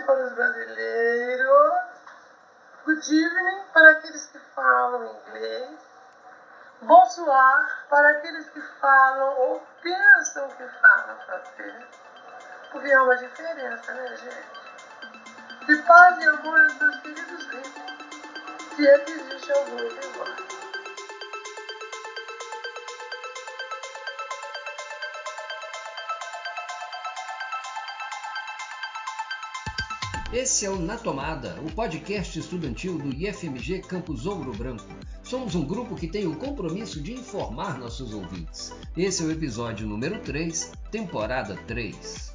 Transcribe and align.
para 0.00 0.24
os 0.24 0.32
brasileiros. 0.32 1.74
Good 2.84 3.14
evening 3.14 3.62
para 3.72 3.90
aqueles 3.90 4.26
que 4.26 4.38
falam 4.54 5.04
inglês. 5.04 5.78
Bonsoir 6.80 7.86
para 7.90 8.08
aqueles 8.10 8.48
que 8.50 8.60
falam 8.80 9.38
ou 9.38 9.62
pensam 9.82 10.48
que 10.48 10.66
falam 10.80 11.16
francês. 11.26 11.84
Porque 12.72 12.90
há 12.90 13.02
uma 13.02 13.16
diferença, 13.16 13.92
né, 13.92 14.16
gente? 14.16 14.62
E 15.68 15.76
paz 15.82 16.18
e 16.18 16.26
amor 16.26 16.60
aos 16.60 16.74
meus 16.74 16.96
queridos 17.00 17.46
ricos. 17.46 18.74
Se 18.74 18.88
é 18.88 18.98
que 18.98 19.12
existe 19.12 19.52
algum 19.52 19.76
igual. 19.78 20.31
Esse 30.32 30.64
é 30.64 30.70
o 30.70 30.78
Na 30.78 30.96
Tomada, 30.96 31.60
o 31.60 31.70
podcast 31.74 32.38
estudantil 32.38 32.96
do 32.96 33.10
IFMG 33.14 33.82
Campus 33.82 34.24
Ouro 34.24 34.50
Branco. 34.56 34.88
Somos 35.22 35.54
um 35.54 35.62
grupo 35.62 35.94
que 35.94 36.08
tem 36.08 36.26
o 36.26 36.34
compromisso 36.34 37.02
de 37.02 37.12
informar 37.12 37.78
nossos 37.78 38.14
ouvintes. 38.14 38.72
Esse 38.96 39.22
é 39.22 39.26
o 39.26 39.30
episódio 39.30 39.86
número 39.86 40.18
3, 40.20 40.72
temporada 40.90 41.54
3. 41.66 42.34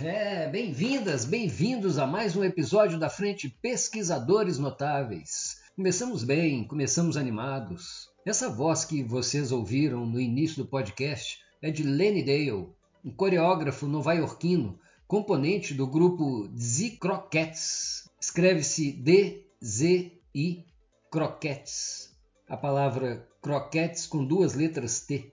É, 0.00 0.48
bem-vindas, 0.48 1.26
bem-vindos 1.26 1.98
a 1.98 2.06
mais 2.06 2.34
um 2.34 2.42
episódio 2.42 2.98
da 2.98 3.10
Frente 3.10 3.50
Pesquisadores 3.60 4.58
Notáveis. 4.58 5.60
Começamos 5.76 6.24
bem, 6.24 6.64
começamos 6.66 7.18
animados. 7.18 8.11
Essa 8.24 8.48
voz 8.48 8.84
que 8.84 9.02
vocês 9.02 9.50
ouviram 9.50 10.06
no 10.06 10.20
início 10.20 10.62
do 10.62 10.68
podcast 10.68 11.40
é 11.60 11.72
de 11.72 11.82
Lenny 11.82 12.22
Dale, 12.22 12.68
um 13.04 13.10
coreógrafo 13.10 13.84
novaiorquino, 13.88 14.78
componente 15.08 15.74
do 15.74 15.88
grupo 15.88 16.48
Z 16.56 16.98
Croquettes. 17.00 18.08
Escreve-se 18.20 18.92
D-Z-I 18.92 20.64
Croquettes. 21.10 22.16
A 22.48 22.56
palavra 22.56 23.28
croquettes 23.42 24.06
com 24.06 24.24
duas 24.24 24.54
letras 24.54 25.00
T. 25.00 25.32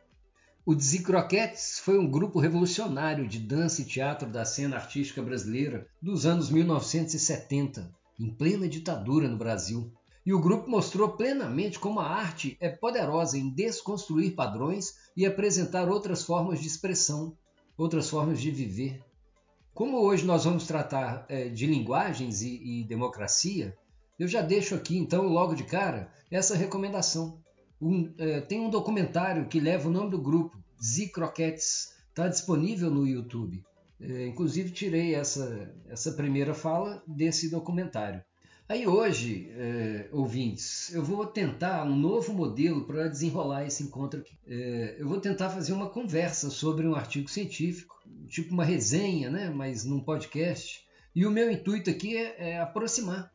O 0.66 0.74
Z 0.74 1.04
Croquettes 1.04 1.78
foi 1.78 2.00
um 2.00 2.10
grupo 2.10 2.40
revolucionário 2.40 3.28
de 3.28 3.38
dança 3.38 3.84
e 3.84 3.86
teatro 3.86 4.28
da 4.28 4.44
cena 4.46 4.78
artística 4.78 5.22
brasileira 5.22 5.88
dos 6.02 6.26
anos 6.26 6.50
1970, 6.50 7.94
em 8.20 8.34
plena 8.34 8.68
ditadura 8.68 9.28
no 9.28 9.38
Brasil. 9.38 9.94
E 10.30 10.34
o 10.34 10.40
grupo 10.40 10.70
mostrou 10.70 11.10
plenamente 11.10 11.80
como 11.80 12.00
a 12.00 12.08
arte 12.08 12.56
é 12.60 12.70
poderosa 12.70 13.36
em 13.36 13.50
desconstruir 13.50 14.36
padrões 14.36 14.94
e 15.18 15.26
apresentar 15.26 15.90
outras 15.90 16.24
formas 16.24 16.62
de 16.62 16.68
expressão, 16.68 17.36
outras 17.76 18.12
formas 18.12 18.40
de 18.40 18.52
viver. 18.52 19.04
Como 19.74 19.98
hoje 19.98 20.28
nós 20.28 20.46
vamos 20.46 20.68
tratar 20.68 21.26
é, 21.28 21.50
de 21.50 21.66
linguagens 21.66 22.44
e, 22.44 22.62
e, 22.64 22.84
democracia, 22.84 23.76
eu 24.20 24.28
já 24.28 24.44
deixo 24.44 24.76
aqui 24.76 25.00
então 25.00 25.28
logo 25.28 25.56
de 25.56 25.64
cara 25.64 26.14
essa 26.30 26.56
recomendação. 26.56 27.42
Um, 27.82 28.14
é, 28.20 28.40
tem 28.40 28.60
um 28.60 28.70
documentário 28.70 29.48
que 29.48 29.60
leva 29.60 29.90
o 29.90 29.92
nome 29.92 30.12
do 30.12 30.22
grupo, 30.22 30.64
Z 30.80 31.08
Croquettes, 31.08 31.96
está 32.08 32.28
disponível 32.28 32.92
no 32.92 33.08
YouTube. 33.08 33.64
É, 34.00 34.28
inclusive 34.28 34.70
tirei 34.70 35.16
essa, 35.16 35.74
essa 35.88 36.12
primeira 36.12 36.54
fala 36.54 37.02
desse 37.08 37.50
documentário. 37.50 38.24
Aí 38.70 38.86
hoje, 38.86 39.50
é, 39.58 40.08
ouvintes, 40.12 40.94
eu 40.94 41.04
vou 41.04 41.26
tentar 41.26 41.84
um 41.86 41.96
novo 41.96 42.32
modelo 42.32 42.86
para 42.86 43.08
desenrolar 43.08 43.66
esse 43.66 43.82
encontro 43.82 44.20
aqui. 44.20 44.38
É, 44.46 44.96
eu 45.00 45.10
vou 45.10 45.20
tentar 45.20 45.50
fazer 45.50 45.74
uma 45.74 45.90
conversa 45.90 46.52
sobre 46.52 46.88
um 46.88 46.94
artigo 46.94 47.28
científico, 47.28 48.00
tipo 48.28 48.54
uma 48.54 48.64
resenha, 48.64 49.32
né? 49.32 49.50
mas 49.50 49.86
num 49.86 50.00
podcast. 50.00 50.86
E 51.16 51.26
o 51.26 51.32
meu 51.32 51.50
intuito 51.50 51.90
aqui 51.90 52.16
é, 52.16 52.52
é 52.52 52.60
aproximar 52.60 53.34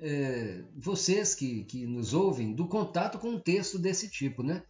é, 0.00 0.62
vocês 0.74 1.34
que, 1.34 1.64
que 1.64 1.84
nos 1.84 2.14
ouvem 2.14 2.54
do 2.54 2.66
contato 2.66 3.18
com 3.18 3.32
um 3.32 3.38
texto 3.38 3.78
desse 3.78 4.08
tipo. 4.08 4.42
Né? 4.42 4.62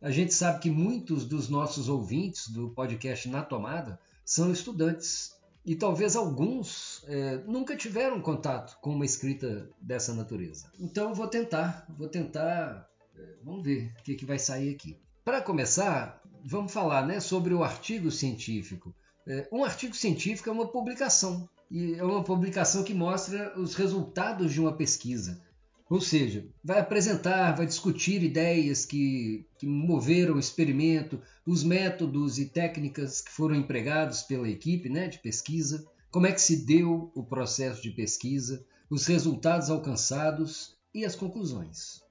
A 0.00 0.10
gente 0.10 0.32
sabe 0.32 0.60
que 0.60 0.70
muitos 0.70 1.26
dos 1.26 1.50
nossos 1.50 1.90
ouvintes 1.90 2.48
do 2.48 2.70
podcast 2.70 3.28
Na 3.28 3.42
Tomada 3.42 4.00
são 4.24 4.50
estudantes 4.50 5.34
e 5.64 5.74
talvez 5.74 6.14
alguns 6.14 7.02
é, 7.06 7.38
nunca 7.46 7.76
tiveram 7.76 8.20
contato 8.20 8.78
com 8.80 8.90
uma 8.90 9.04
escrita 9.04 9.68
dessa 9.80 10.12
natureza. 10.12 10.70
Então 10.78 11.14
vou 11.14 11.26
tentar, 11.26 11.86
vou 11.96 12.08
tentar, 12.08 12.88
é, 13.16 13.36
vamos 13.42 13.64
ver 13.64 13.94
o 13.98 14.02
que, 14.02 14.14
que 14.14 14.26
vai 14.26 14.38
sair 14.38 14.74
aqui. 14.74 14.98
Para 15.24 15.40
começar, 15.40 16.22
vamos 16.44 16.72
falar 16.72 17.06
né, 17.06 17.18
sobre 17.18 17.54
o 17.54 17.64
artigo 17.64 18.10
científico. 18.10 18.94
É, 19.26 19.48
um 19.50 19.64
artigo 19.64 19.96
científico 19.96 20.50
é 20.50 20.52
uma 20.52 20.68
publicação, 20.68 21.48
e 21.70 21.94
é 21.94 22.04
uma 22.04 22.22
publicação 22.22 22.84
que 22.84 22.92
mostra 22.92 23.58
os 23.58 23.74
resultados 23.74 24.52
de 24.52 24.60
uma 24.60 24.76
pesquisa. 24.76 25.42
Ou 25.88 26.00
seja, 26.00 26.46
vai 26.62 26.80
apresentar, 26.80 27.52
vai 27.52 27.66
discutir 27.66 28.22
ideias 28.22 28.86
que, 28.86 29.46
que, 29.58 29.66
moveram 29.66 30.36
o 30.36 30.38
experimento, 30.38 31.20
os 31.46 31.62
métodos 31.62 32.38
e 32.38 32.46
técnicas 32.46 33.20
que 33.20 33.30
foram 33.30 33.54
empregados 33.54 34.22
pela 34.22 34.48
equipe 34.48 34.88
né, 34.88 35.08
de 35.08 35.18
pesquisa, 35.18 35.86
como 36.10 36.26
é 36.26 36.32
que 36.32 36.40
se 36.40 36.64
deu 36.64 37.10
o 37.14 37.22
processo 37.22 37.82
de 37.82 37.90
pesquisa, 37.90 38.64
os 38.88 39.06
resultados 39.06 39.68
alcançados 39.68 40.74
e 40.94 41.04
as 41.04 41.14
conclusões. 41.14 42.02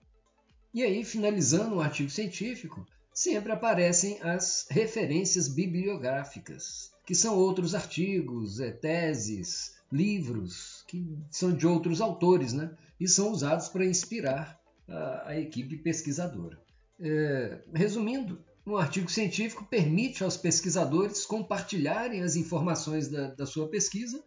E 0.73 0.84
aí, 0.84 1.03
finalizando 1.03 1.75
o 1.75 1.81
artigo 1.81 2.09
científico, 2.09 2.85
sempre 3.13 3.51
aparecem 3.51 4.19
as 4.22 4.67
referências 4.69 5.47
bibliográficas, 5.47 6.91
que 7.05 7.16
são 7.16 7.38
outros 7.38 7.73
artigos, 7.73 8.59
é, 8.59 8.72
teses, 8.72 9.73
livros 9.91 10.84
que 10.88 11.16
são 11.29 11.55
de 11.55 11.67
outros 11.67 12.01
autores, 12.01 12.51
né? 12.51 12.75
E 13.03 13.08
são 13.08 13.31
usados 13.31 13.68
para 13.68 13.86
inspirar 13.86 14.58
a, 14.88 15.31
a 15.31 15.40
equipe 15.40 15.75
pesquisadora. 15.75 16.58
É, 17.02 17.62
resumindo, 17.74 18.41
um 18.66 18.78
artigo 18.78 19.12
científico 19.12 19.66
permite 19.66 20.24
aos 20.24 20.38
pesquisadores 20.38 21.25
compartilharem 21.25 22.24
as 22.24 22.38
informações 22.38 23.09
da, 23.09 23.28
da 23.31 23.46
sua 23.46 23.68
pesquisa, 23.68 24.24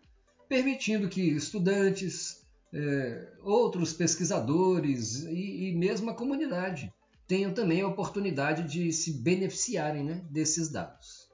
permitindo 0.46 1.08
que 1.08 1.22
estudantes, 1.22 2.44
é, 2.70 3.32
outros 3.42 3.94
pesquisadores 3.94 5.24
e, 5.24 5.70
e, 5.70 5.74
mesmo 5.74 6.10
a 6.10 6.14
comunidade 6.14 6.92
tenham 7.26 7.54
também 7.54 7.80
a 7.80 7.88
oportunidade 7.88 8.70
de 8.70 8.92
se 8.92 9.22
beneficiarem 9.22 10.04
né, 10.04 10.22
desses 10.30 10.68
dados. 10.68 11.30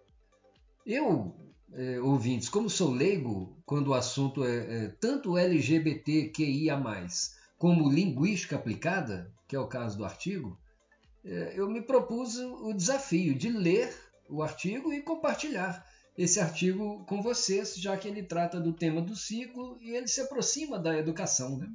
Eu, 0.87 1.35
é, 1.73 2.01
ouvintes, 2.01 2.49
como 2.49 2.71
sou 2.71 2.93
leigo 2.93 3.61
quando 3.73 3.89
o 3.89 3.95
assunto 3.95 4.45
é, 4.45 4.85
é 4.85 4.89
tanto 5.01 5.39
LGBTQIA, 5.39 6.79
como 7.57 7.91
linguística 7.91 8.55
aplicada, 8.55 9.33
que 9.49 9.57
é 9.57 9.59
o 9.59 9.67
caso 9.67 9.97
do 9.97 10.05
artigo, 10.05 10.61
é, 11.25 11.55
eu 11.57 11.71
me 11.71 11.81
propus 11.81 12.37
o 12.37 12.75
desafio 12.75 13.35
de 13.35 13.49
ler 13.49 13.91
o 14.29 14.43
artigo 14.43 14.93
e 14.93 15.01
compartilhar 15.01 15.87
esse 16.19 16.39
artigo 16.39 17.03
com 17.07 17.23
vocês, 17.23 17.75
já 17.77 17.97
que 17.97 18.07
ele 18.07 18.23
trata 18.23 18.61
do 18.61 18.75
tema 18.75 19.01
do 19.01 19.17
ciclo 19.17 19.79
e 19.81 19.93
ele 19.93 20.07
se 20.07 20.21
aproxima 20.21 20.79
da 20.79 20.99
educação. 20.99 21.57
Né? 21.57 21.71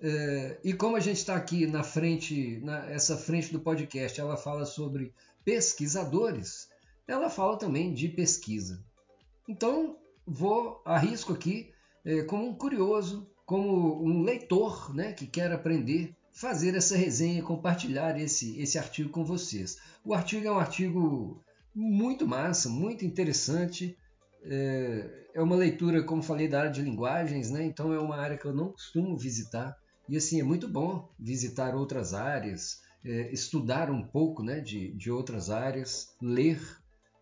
É, 0.00 0.58
e 0.64 0.72
como 0.72 0.96
a 0.96 1.00
gente 1.00 1.18
está 1.18 1.36
aqui 1.36 1.64
na 1.64 1.84
frente, 1.84 2.58
na, 2.64 2.90
essa 2.90 3.16
frente 3.16 3.52
do 3.52 3.60
podcast, 3.60 4.20
ela 4.20 4.36
fala 4.36 4.66
sobre 4.66 5.14
pesquisadores, 5.44 6.68
ela 7.06 7.30
fala 7.30 7.56
também 7.56 7.94
de 7.94 8.08
pesquisa. 8.08 8.82
Então, 9.48 9.96
vou 10.26 10.82
arrisco 10.84 11.32
aqui 11.32 11.70
é, 12.04 12.22
como 12.22 12.46
um 12.46 12.54
curioso 12.54 13.30
como 13.46 14.04
um 14.04 14.22
leitor 14.22 14.92
né, 14.92 15.12
que 15.12 15.24
quer 15.24 15.52
aprender, 15.52 16.12
fazer 16.32 16.74
essa 16.74 16.96
resenha, 16.96 17.42
compartilhar 17.42 18.20
esse, 18.20 18.60
esse 18.60 18.76
artigo 18.76 19.08
com 19.08 19.24
vocês. 19.24 19.78
O 20.04 20.12
artigo 20.12 20.46
é 20.46 20.50
um 20.50 20.58
artigo 20.58 21.42
muito 21.72 22.26
massa, 22.26 22.68
muito 22.68 23.04
interessante. 23.04 23.96
É, 24.42 25.28
é 25.34 25.40
uma 25.40 25.54
leitura, 25.54 26.02
como 26.02 26.22
falei, 26.22 26.48
da 26.48 26.60
área 26.60 26.72
de 26.72 26.82
linguagens, 26.82 27.50
né? 27.50 27.64
então 27.64 27.92
é 27.92 28.00
uma 28.00 28.16
área 28.16 28.36
que 28.36 28.44
eu 28.44 28.52
não 28.52 28.72
costumo 28.72 29.16
visitar. 29.16 29.76
E 30.08 30.16
assim, 30.16 30.40
é 30.40 30.44
muito 30.44 30.68
bom 30.68 31.08
visitar 31.18 31.74
outras 31.74 32.14
áreas, 32.14 32.80
é, 33.04 33.32
estudar 33.32 33.90
um 33.90 34.02
pouco 34.02 34.42
né, 34.42 34.60
de, 34.60 34.92
de 34.94 35.10
outras 35.10 35.50
áreas, 35.50 36.08
ler 36.20 36.60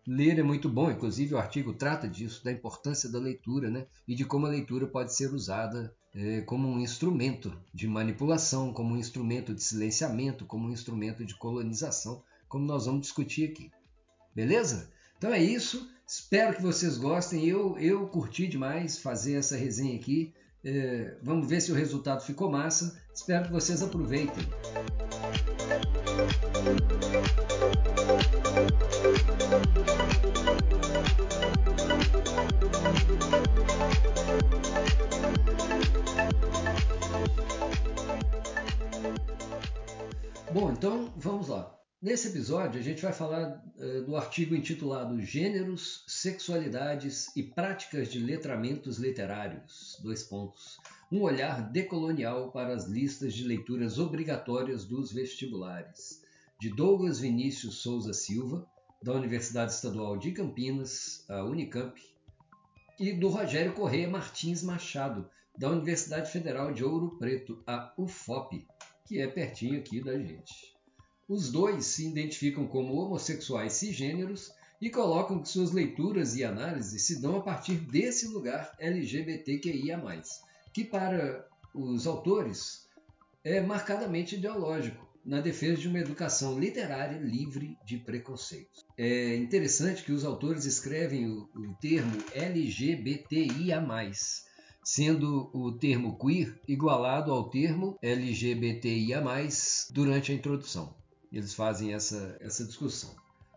Ler 0.07 0.37
é 0.37 0.43
muito 0.43 0.69
bom, 0.69 0.91
inclusive 0.91 1.33
o 1.33 1.37
artigo 1.39 1.73
trata 1.73 2.07
disso, 2.07 2.43
da 2.43 2.51
importância 2.51 3.11
da 3.11 3.17
leitura 3.17 3.71
né? 3.71 3.87
e 4.07 4.13
de 4.13 4.23
como 4.23 4.45
a 4.45 4.49
leitura 4.49 4.85
pode 4.85 5.15
ser 5.15 5.33
usada 5.33 5.91
é, 6.13 6.41
como 6.41 6.67
um 6.67 6.79
instrumento 6.79 7.51
de 7.73 7.87
manipulação, 7.87 8.71
como 8.71 8.93
um 8.93 8.97
instrumento 8.97 9.53
de 9.53 9.63
silenciamento, 9.63 10.45
como 10.45 10.67
um 10.67 10.71
instrumento 10.71 11.25
de 11.25 11.35
colonização, 11.35 12.21
como 12.47 12.65
nós 12.65 12.85
vamos 12.85 13.01
discutir 13.01 13.49
aqui. 13.49 13.71
Beleza? 14.33 14.91
Então 15.17 15.33
é 15.33 15.41
isso. 15.41 15.89
Espero 16.07 16.55
que 16.55 16.61
vocês 16.61 16.99
gostem. 16.99 17.43
Eu, 17.43 17.75
eu 17.79 18.07
curti 18.07 18.47
demais 18.47 18.99
fazer 18.99 19.33
essa 19.33 19.57
resenha 19.57 19.95
aqui. 19.95 20.31
É, 20.63 21.17
vamos 21.23 21.49
ver 21.49 21.61
se 21.61 21.71
o 21.71 21.75
resultado 21.75 22.23
ficou 22.23 22.51
massa. 22.51 23.01
Espero 23.11 23.45
que 23.45 23.51
vocês 23.51 23.81
aproveitem. 23.81 24.43
Vamos 41.17 41.47
lá. 41.47 41.73
Nesse 42.01 42.27
episódio, 42.27 42.79
a 42.79 42.83
gente 42.83 43.01
vai 43.01 43.13
falar 43.13 43.63
uh, 43.77 44.03
do 44.03 44.15
artigo 44.15 44.53
intitulado 44.53 45.21
Gêneros, 45.21 46.03
Sexualidades 46.07 47.35
e 47.35 47.41
Práticas 47.41 48.11
de 48.11 48.19
Letramentos 48.19 48.97
Literários. 48.97 49.97
Dois 50.03 50.23
pontos. 50.23 50.77
Um 51.11 51.21
olhar 51.21 51.71
decolonial 51.71 52.51
para 52.51 52.73
as 52.73 52.87
listas 52.87 53.33
de 53.33 53.45
leituras 53.45 53.97
obrigatórias 53.97 54.83
dos 54.85 55.13
vestibulares. 55.13 56.21
De 56.59 56.69
Douglas 56.69 57.19
Vinícius 57.19 57.75
Souza 57.75 58.13
Silva, 58.13 58.67
da 59.01 59.13
Universidade 59.13 59.71
Estadual 59.71 60.17
de 60.17 60.31
Campinas, 60.31 61.23
a 61.29 61.43
Unicamp, 61.43 61.99
e 62.99 63.13
do 63.13 63.29
Rogério 63.29 63.73
Correia 63.73 64.09
Martins 64.09 64.61
Machado, 64.61 65.29
da 65.57 65.69
Universidade 65.69 66.31
Federal 66.31 66.73
de 66.73 66.83
Ouro 66.83 67.17
Preto, 67.17 67.63
a 67.65 67.93
UFOP, 67.97 68.65
que 69.05 69.21
é 69.21 69.27
pertinho 69.27 69.79
aqui 69.79 70.01
da 70.01 70.17
gente. 70.17 70.75
Os 71.27 71.51
dois 71.51 71.85
se 71.85 72.07
identificam 72.07 72.67
como 72.67 72.95
homossexuais 72.95 73.73
cisgêneros 73.73 74.51
e 74.81 74.89
colocam 74.89 75.41
que 75.41 75.49
suas 75.49 75.71
leituras 75.71 76.35
e 76.35 76.43
análises 76.43 77.03
se 77.03 77.21
dão 77.21 77.37
a 77.37 77.41
partir 77.41 77.75
desse 77.75 78.27
lugar 78.27 78.75
LGBTQIA, 78.79 80.01
que 80.73 80.83
para 80.83 81.47
os 81.73 82.05
autores 82.05 82.87
é 83.43 83.61
marcadamente 83.61 84.35
ideológico, 84.35 85.05
na 85.25 85.41
defesa 85.41 85.81
de 85.81 85.87
uma 85.87 85.99
educação 85.99 86.59
literária 86.59 87.17
livre 87.17 87.75
de 87.83 87.97
preconceitos. 87.97 88.85
É 88.95 89.35
interessante 89.35 90.03
que 90.03 90.11
os 90.11 90.23
autores 90.23 90.65
escrevem 90.65 91.27
o, 91.27 91.49
o 91.55 91.73
termo 91.81 92.15
LGBTIA, 92.31 93.81
sendo 94.85 95.49
o 95.51 95.71
termo 95.71 96.15
queer 96.15 96.61
igualado 96.67 97.31
ao 97.31 97.49
termo 97.49 97.97
LGBTIA, 98.03 99.19
durante 99.91 100.31
a 100.31 100.35
introdução. 100.35 100.95
Eles 101.33 101.55
fazem 101.55 101.91
essa, 101.91 102.37
essa 102.39 102.63
discussão. 102.63 103.15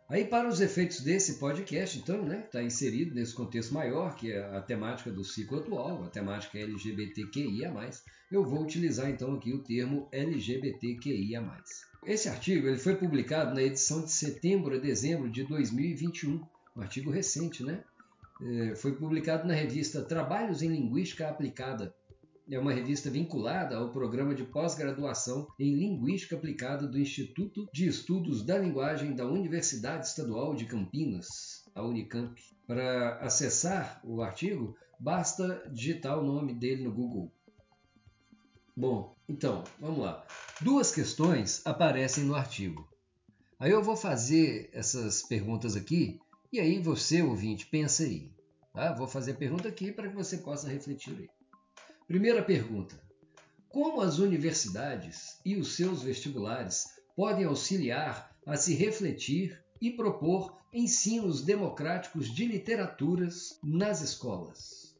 Aí, 0.08 0.25
para 0.25 0.48
os 0.48 0.58
efeitos 0.58 1.02
desse 1.02 1.38
podcast, 1.38 1.98
então, 1.98 2.25
né, 2.25 2.44
está 2.46 2.62
inserido 2.62 3.14
nesse 3.14 3.34
contexto 3.34 3.75
maior, 3.75 4.16
que 4.16 4.32
é 4.32 4.40
a 4.56 4.62
temática 4.62 5.10
do 5.10 5.22
ciclo 5.22 5.58
atual, 5.58 6.02
a 6.02 6.08
temática 6.08 6.58
LGBTQIA+, 6.58 7.74
eu 8.32 8.42
vou 8.42 8.62
utilizar 8.62 9.10
então 9.10 9.34
aqui 9.34 9.52
o 9.52 9.62
termo 9.62 10.08
LGBTQIA+. 10.10 11.62
Esse 12.06 12.31
artigo 12.31 12.66
ele 12.66 12.78
foi 12.78 12.96
publicado 12.96 13.54
na 13.54 13.62
edição 13.62 14.02
de 14.02 14.10
setembro 14.10 14.74
a 14.74 14.78
dezembro 14.78 15.28
de 15.28 15.44
2021, 15.44 16.42
um 16.74 16.81
artigo 16.81 17.10
recente, 17.10 17.62
né? 17.62 17.84
É, 18.40 18.76
foi 18.76 18.94
publicado 18.94 19.46
na 19.46 19.55
revista 19.55 20.02
Trabalhos 20.02 20.62
em 20.62 20.69
Linguística 20.69 21.29
Aplicada, 21.29 21.94
é 22.50 22.58
uma 22.58 22.73
revista 22.73 23.11
vinculada 23.11 23.76
ao 23.76 23.90
programa 23.90 24.35
de 24.35 24.43
pós-graduação 24.43 25.46
em 25.58 25.75
Linguística 25.75 26.35
Aplicada 26.35 26.87
do 26.87 26.99
Instituto 26.99 27.69
de 27.75 27.87
Estudos 27.87 28.43
da 28.43 28.56
Linguagem 28.56 29.14
da 29.14 29.26
Universidade 29.26 30.06
Estadual 30.06 30.55
de 30.55 30.64
Campinas, 30.64 31.29
a 31.75 31.82
Unicamp. 31.82 32.40
Para 32.67 33.19
acessar 33.19 34.00
o 34.02 34.23
artigo, 34.23 34.75
basta 34.99 35.62
digitar 35.70 36.19
o 36.19 36.25
nome 36.25 36.55
dele 36.55 36.84
no 36.84 36.93
Google. 36.93 37.31
Bom, 38.75 39.14
então, 39.29 39.62
vamos 39.79 39.99
lá. 39.99 40.25
Duas 40.62 40.91
questões 40.91 41.61
aparecem 41.67 42.25
no 42.25 42.34
artigo. 42.34 42.88
Aí 43.58 43.73
eu 43.73 43.82
vou 43.82 43.96
fazer 43.96 44.70
essas 44.73 45.23
perguntas 45.23 45.76
aqui 45.76 46.19
e 46.50 46.58
aí 46.58 46.80
você, 46.80 47.22
ouvinte, 47.22 47.66
pensa 47.66 48.04
aí. 48.04 48.32
Tá? 48.72 48.92
Vou 48.92 49.06
fazer 49.06 49.32
a 49.32 49.36
pergunta 49.36 49.68
aqui 49.68 49.92
para 49.92 50.08
que 50.08 50.14
você 50.14 50.38
possa 50.38 50.68
refletir 50.68 51.14
aí. 51.18 51.28
Primeira 52.06 52.42
pergunta: 52.42 52.98
Como 53.68 54.00
as 54.00 54.18
universidades 54.18 55.38
e 55.44 55.56
os 55.56 55.76
seus 55.76 56.02
vestibulares 56.02 56.86
podem 57.14 57.44
auxiliar 57.44 58.34
a 58.46 58.56
se 58.56 58.74
refletir 58.74 59.62
e 59.80 59.90
propor 59.90 60.58
ensinos 60.72 61.42
democráticos 61.42 62.32
de 62.34 62.46
literaturas 62.46 63.58
nas 63.62 64.00
escolas? 64.00 64.96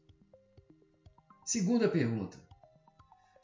Segunda 1.43 1.89
pergunta: 1.89 2.37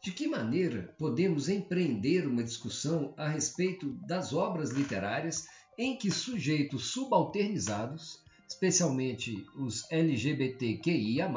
De 0.03 0.11
que 0.11 0.27
maneira 0.27 0.93
podemos 0.99 1.49
empreender 1.49 2.27
uma 2.27 2.43
discussão 2.43 3.15
a 3.17 3.27
respeito 3.27 3.93
das 4.05 4.31
obras 4.31 4.69
literárias 4.69 5.47
em 5.77 5.98
que 5.98 6.10
sujeitos 6.12 6.88
subalternizados, 6.92 8.24
especialmente 8.48 9.45
os 9.56 9.89
LGBTQIA, 9.92 11.30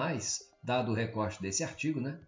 dado 0.62 0.92
o 0.92 0.94
recorte 0.94 1.40
desse 1.40 1.64
artigo, 1.64 2.00
né, 2.00 2.20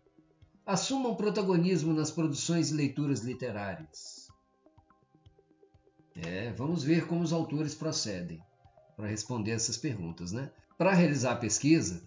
assumam 0.64 1.16
protagonismo 1.16 1.92
nas 1.92 2.10
produções 2.10 2.70
e 2.70 2.74
leituras 2.74 3.20
literárias. 3.20 4.28
É, 6.14 6.52
vamos 6.52 6.82
ver 6.82 7.06
como 7.06 7.22
os 7.22 7.32
autores 7.32 7.74
procedem 7.74 8.40
para 8.96 9.08
responder 9.08 9.52
essas 9.52 9.76
perguntas, 9.76 10.32
né? 10.32 10.52
Para 10.76 10.92
realizar 10.92 11.32
a 11.32 11.36
pesquisa, 11.36 12.02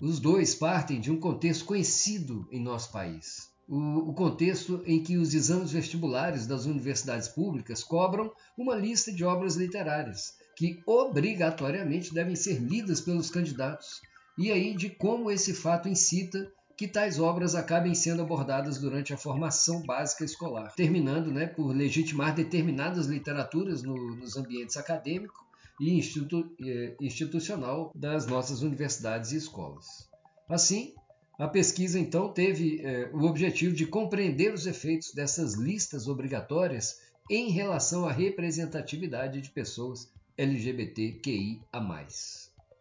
os 0.00 0.18
dois 0.20 0.54
partem 0.54 1.00
de 1.00 1.10
um 1.10 1.20
contexto 1.20 1.64
conhecido 1.64 2.48
em 2.50 2.60
nosso 2.60 2.90
país. 2.92 3.50
O, 3.70 4.14
contexto 4.14 4.82
em 4.86 5.02
que 5.02 5.18
os 5.18 5.34
exames 5.34 5.72
vestibulares 5.72 6.46
das 6.46 6.64
universidades 6.64 7.28
públicas 7.28 7.84
cobram 7.84 8.32
uma 8.56 8.74
lista 8.74 9.12
de 9.12 9.22
obras 9.24 9.56
literárias 9.56 10.32
que 10.56 10.82
obrigatoriamente 10.86 12.14
devem 12.14 12.34
ser 12.34 12.58
lidas 12.60 12.98
pelos 12.98 13.30
candidatos 13.30 14.00
e 14.38 14.50
aí 14.50 14.74
de 14.74 14.88
como 14.88 15.30
esse 15.30 15.52
fato 15.52 15.86
incita 15.86 16.50
que 16.78 16.88
tais 16.88 17.18
obras 17.18 17.54
acabem 17.56 17.94
sendo 17.94 18.22
abordadas 18.22 18.78
durante 18.78 19.12
a 19.12 19.18
formação 19.18 19.82
básica 19.82 20.24
escolar, 20.24 20.72
terminando 20.74 21.30
né, 21.30 21.46
por 21.46 21.74
legitimar 21.74 22.34
determinadas 22.34 23.06
literaturas 23.06 23.82
no, 23.82 24.14
nos 24.14 24.36
ambientes 24.36 24.76
acadêmico 24.76 25.44
e 25.80 25.92
institu, 25.92 26.54
eh, 26.64 26.96
institucional 27.00 27.92
das 27.94 28.26
nossas 28.26 28.62
universidades 28.62 29.32
e 29.32 29.36
escolas. 29.36 30.08
Assim, 30.48 30.94
a 31.38 31.46
pesquisa 31.46 32.00
então 32.00 32.32
teve 32.32 32.80
eh, 32.82 33.08
o 33.12 33.22
objetivo 33.22 33.72
de 33.72 33.86
compreender 33.86 34.52
os 34.52 34.66
efeitos 34.66 35.14
dessas 35.14 35.54
listas 35.54 36.08
obrigatórias 36.08 37.00
em 37.30 37.48
relação 37.48 38.08
à 38.08 38.12
representatividade 38.12 39.40
de 39.40 39.48
pessoas 39.50 40.10
LGBTQIA. 40.36 41.60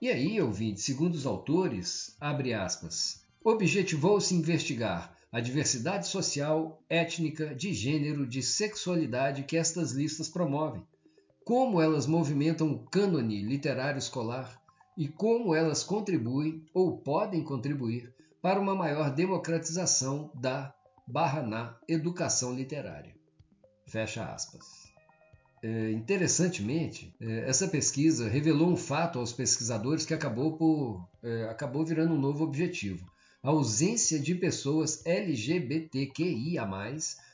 E 0.02 0.10
aí, 0.10 0.42
ouvinte, 0.42 0.82
segundo 0.82 1.14
os 1.14 1.28
autores, 1.28 2.16
abre 2.20 2.52
aspas, 2.52 3.22
objetivou-se 3.44 4.34
investigar 4.34 5.16
a 5.32 5.40
diversidade 5.40 6.08
social, 6.08 6.82
étnica, 6.90 7.54
de 7.54 7.72
gênero, 7.74 8.26
de 8.26 8.42
sexualidade 8.42 9.44
que 9.44 9.56
estas 9.56 9.92
listas 9.92 10.30
promovem, 10.30 10.82
como 11.46 11.80
elas 11.80 12.08
movimentam 12.08 12.72
o 12.72 12.80
cânone 12.80 13.44
literário 13.44 14.00
escolar 14.00 14.60
e 14.98 15.08
como 15.08 15.54
elas 15.54 15.84
contribuem 15.84 16.66
ou 16.74 16.98
podem 16.98 17.44
contribuir 17.44 18.17
para 18.48 18.62
uma 18.62 18.74
maior 18.74 19.14
democratização 19.14 20.32
da 20.34 20.74
barra 21.06 21.42
na 21.42 21.78
educação 21.86 22.54
literária. 22.56 23.14
Fecha 23.86 24.24
aspas. 24.24 24.64
É, 25.62 25.92
interessantemente, 25.92 27.14
é, 27.20 27.40
essa 27.40 27.68
pesquisa 27.68 28.30
revelou 28.30 28.70
um 28.70 28.78
fato 28.78 29.20
aos 29.20 29.34
pesquisadores 29.34 30.06
que 30.06 30.14
acabou, 30.14 30.56
por, 30.56 31.06
é, 31.22 31.44
acabou 31.50 31.84
virando 31.86 32.14
um 32.14 32.22
novo 32.22 32.46
objetivo: 32.46 33.06
a 33.44 33.50
ausência 33.50 34.18
de 34.18 34.34
pessoas 34.34 35.06
LGBTQIA, 35.06 36.66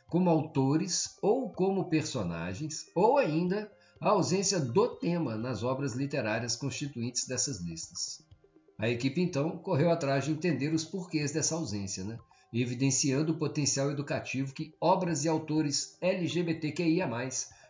como 0.08 0.32
autores 0.32 1.15
ou 1.22 1.51
como 1.51 1.91
personagens, 1.91 2.88
ou 2.96 3.20
ainda 3.20 3.72
a 4.01 4.10
ausência 4.10 4.60
do 4.60 4.88
tema 4.96 5.36
nas 5.36 5.62
obras 5.62 5.93
literárias 5.93 6.55
constituintes 6.55 7.27
dessas 7.27 7.62
listas. 7.62 8.33
A 8.77 8.89
equipe 8.89 9.22
então 9.22 9.58
correu 9.58 9.92
atrás 9.92 10.25
de 10.25 10.32
entender 10.32 10.74
os 10.74 10.84
porquês 10.84 11.32
dessa 11.32 11.56
ausência, 11.56 12.03
né? 12.03 12.18
evidenciando 12.53 13.32
o 13.32 13.38
potencial 13.38 13.89
educativo 13.89 14.53
que 14.53 14.74
obras 14.80 15.25
e 15.25 15.27
autores 15.27 15.98
LGBTQIA 16.00 17.10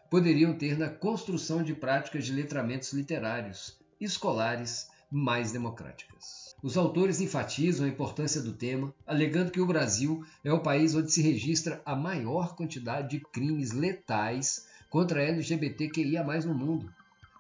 poderiam 0.10 0.54
ter 0.58 0.78
na 0.78 0.90
construção 0.90 1.64
de 1.64 1.74
práticas 1.74 2.26
de 2.26 2.34
letramentos 2.34 2.92
literários 2.92 3.80
escolares 4.00 4.90
mais 5.10 5.52
democráticas. 5.52 6.56
Os 6.62 6.76
autores 6.76 7.22
enfatizam 7.22 7.86
a 7.86 7.90
importância 7.90 8.42
do 8.42 8.54
tema, 8.54 8.94
alegando 9.06 9.52
que 9.52 9.62
o 9.62 9.66
Brasil 9.68 10.26
é 10.44 10.52
o 10.52 10.62
país 10.62 10.96
onde 10.96 11.12
se 11.12 11.22
registra 11.22 11.82
a 11.86 11.96
maior 11.96 12.56
quantidade 12.56 13.10
de 13.10 13.20
crimes 13.20 13.72
letais 13.72 14.68
contra 14.90 15.24
LGBTQIA 15.24 16.24
no 16.46 16.54
mundo, 16.54 16.92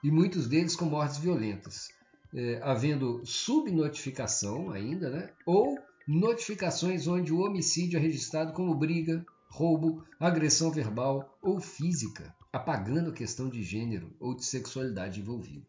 e 0.03 0.11
muitos 0.11 0.47
deles 0.47 0.75
com 0.75 0.85
mortes 0.85 1.17
violentas, 1.17 1.89
é, 2.33 2.59
havendo 2.63 3.21
subnotificação 3.25 4.71
ainda, 4.71 5.09
né? 5.09 5.29
ou 5.45 5.77
notificações 6.07 7.07
onde 7.07 7.31
o 7.31 7.39
homicídio 7.39 7.97
é 7.97 8.01
registrado 8.01 8.53
como 8.53 8.75
briga, 8.75 9.25
roubo, 9.49 10.03
agressão 10.19 10.71
verbal 10.71 11.37
ou 11.41 11.59
física, 11.59 12.35
apagando 12.51 13.11
a 13.11 13.13
questão 13.13 13.47
de 13.49 13.63
gênero 13.63 14.11
ou 14.19 14.35
de 14.35 14.43
sexualidade 14.43 15.19
envolvida. 15.19 15.65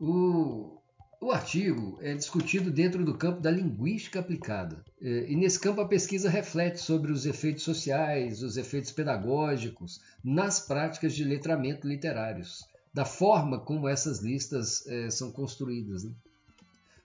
O, 0.00 0.78
O 1.20 1.32
artigo 1.32 1.98
é 2.00 2.14
discutido 2.14 2.70
dentro 2.70 3.04
do 3.04 3.18
campo 3.18 3.40
da 3.40 3.50
linguística 3.50 4.20
aplicada. 4.20 4.84
É, 5.00 5.26
e 5.28 5.36
nesse 5.36 5.58
campo 5.58 5.80
a 5.80 5.88
pesquisa 5.88 6.30
reflete 6.30 6.80
sobre 6.80 7.10
os 7.10 7.26
efeitos 7.26 7.64
sociais, 7.64 8.42
os 8.42 8.56
efeitos 8.56 8.92
pedagógicos 8.92 10.00
nas 10.24 10.60
práticas 10.60 11.14
de 11.14 11.24
letramento 11.24 11.88
literários, 11.88 12.64
da 12.98 13.04
forma 13.04 13.60
como 13.60 13.88
essas 13.88 14.18
listas 14.18 14.84
é, 14.88 15.08
são 15.08 15.30
construídas. 15.30 16.02
Né? 16.02 16.10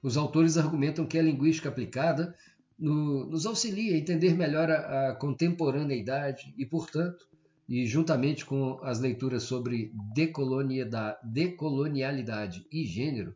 Os 0.02 0.18
autores 0.18 0.58
argumentam 0.58 1.06
que 1.06 1.20
a 1.20 1.22
linguística 1.22 1.70
aplicada 1.70 2.34
no, 2.80 3.28
nos 3.28 3.46
auxilia 3.46 3.94
a 3.94 3.98
entender 4.00 4.34
melhor 4.34 4.72
a, 4.72 5.12
a 5.12 5.16
contemporaneidade 5.16 6.52
e, 6.58 6.66
portanto, 6.66 7.28
e 7.70 7.86
juntamente 7.86 8.44
com 8.44 8.80
as 8.82 9.00
leituras 9.00 9.44
sobre 9.44 9.94
decolonialidade 10.16 12.66
e 12.72 12.86
gênero, 12.86 13.36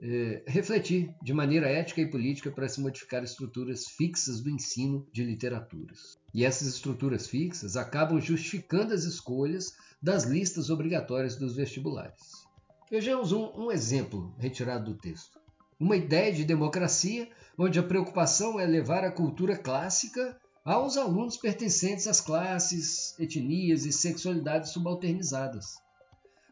é, 0.00 0.44
refletir 0.46 1.12
de 1.20 1.34
maneira 1.34 1.68
ética 1.68 2.02
e 2.02 2.08
política 2.08 2.52
para 2.52 2.68
se 2.68 2.80
modificar 2.80 3.24
estruturas 3.24 3.88
fixas 3.88 4.40
do 4.40 4.48
ensino 4.48 5.04
de 5.12 5.24
literaturas. 5.24 6.16
E 6.32 6.44
essas 6.44 6.68
estruturas 6.68 7.26
fixas 7.26 7.76
acabam 7.76 8.20
justificando 8.20 8.94
as 8.94 9.02
escolhas 9.02 9.74
das 10.06 10.22
listas 10.22 10.70
obrigatórias 10.70 11.34
dos 11.34 11.56
vestibulares. 11.56 12.46
Vejamos 12.88 13.32
um, 13.32 13.50
um 13.56 13.72
exemplo 13.72 14.32
retirado 14.38 14.92
do 14.92 14.96
texto. 14.96 15.36
Uma 15.80 15.96
ideia 15.96 16.32
de 16.32 16.44
democracia 16.44 17.28
onde 17.58 17.80
a 17.80 17.82
preocupação 17.82 18.60
é 18.60 18.64
levar 18.64 19.02
a 19.02 19.10
cultura 19.10 19.58
clássica 19.58 20.38
aos 20.64 20.96
alunos 20.96 21.36
pertencentes 21.36 22.06
às 22.06 22.20
classes, 22.20 23.18
etnias 23.18 23.84
e 23.84 23.92
sexualidades 23.92 24.70
subalternizadas 24.70 25.84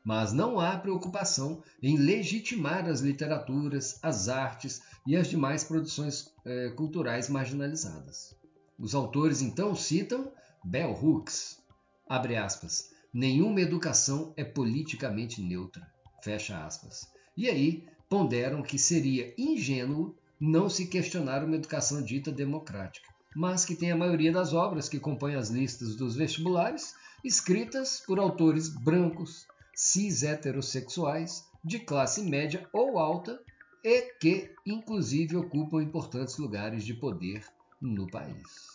mas 0.06 0.34
não 0.34 0.60
há 0.60 0.76
preocupação 0.76 1.62
em 1.82 1.96
legitimar 1.96 2.86
as 2.86 3.00
literaturas, 3.00 3.98
as 4.02 4.28
artes 4.28 4.82
e 5.06 5.16
as 5.16 5.28
demais 5.28 5.64
produções 5.64 6.30
eh, 6.44 6.68
culturais 6.76 7.30
marginalizadas. 7.30 8.36
Os 8.78 8.94
autores 8.94 9.40
então 9.40 9.74
citam 9.74 10.30
Bell 10.62 10.92
Hooks, 10.92 11.58
aspas, 12.06 12.92
nenhuma 13.14 13.60
educação 13.60 14.34
é 14.36 14.42
politicamente 14.42 15.40
neutra, 15.40 15.88
fecha 16.20 16.66
aspas. 16.66 17.08
E 17.36 17.48
aí 17.48 17.86
ponderam 18.08 18.60
que 18.60 18.76
seria 18.76 19.32
ingênuo 19.38 20.14
não 20.40 20.68
se 20.68 20.86
questionar 20.86 21.44
uma 21.44 21.54
educação 21.54 22.02
dita 22.02 22.32
democrática, 22.32 23.08
mas 23.36 23.64
que 23.64 23.76
tem 23.76 23.92
a 23.92 23.96
maioria 23.96 24.32
das 24.32 24.52
obras 24.52 24.88
que 24.88 24.98
compõem 24.98 25.36
as 25.36 25.48
listas 25.48 25.94
dos 25.94 26.16
vestibulares 26.16 26.94
escritas 27.22 28.02
por 28.04 28.18
autores 28.18 28.68
brancos, 28.68 29.46
cis 29.74 30.22
heterossexuais 30.22 31.44
de 31.64 31.78
classe 31.78 32.22
média 32.22 32.68
ou 32.72 32.98
alta 32.98 33.40
e 33.82 34.02
que, 34.18 34.50
inclusive, 34.66 35.36
ocupam 35.36 35.82
importantes 35.82 36.36
lugares 36.36 36.84
de 36.84 36.94
poder 36.94 37.44
no 37.80 38.06
país. 38.10 38.74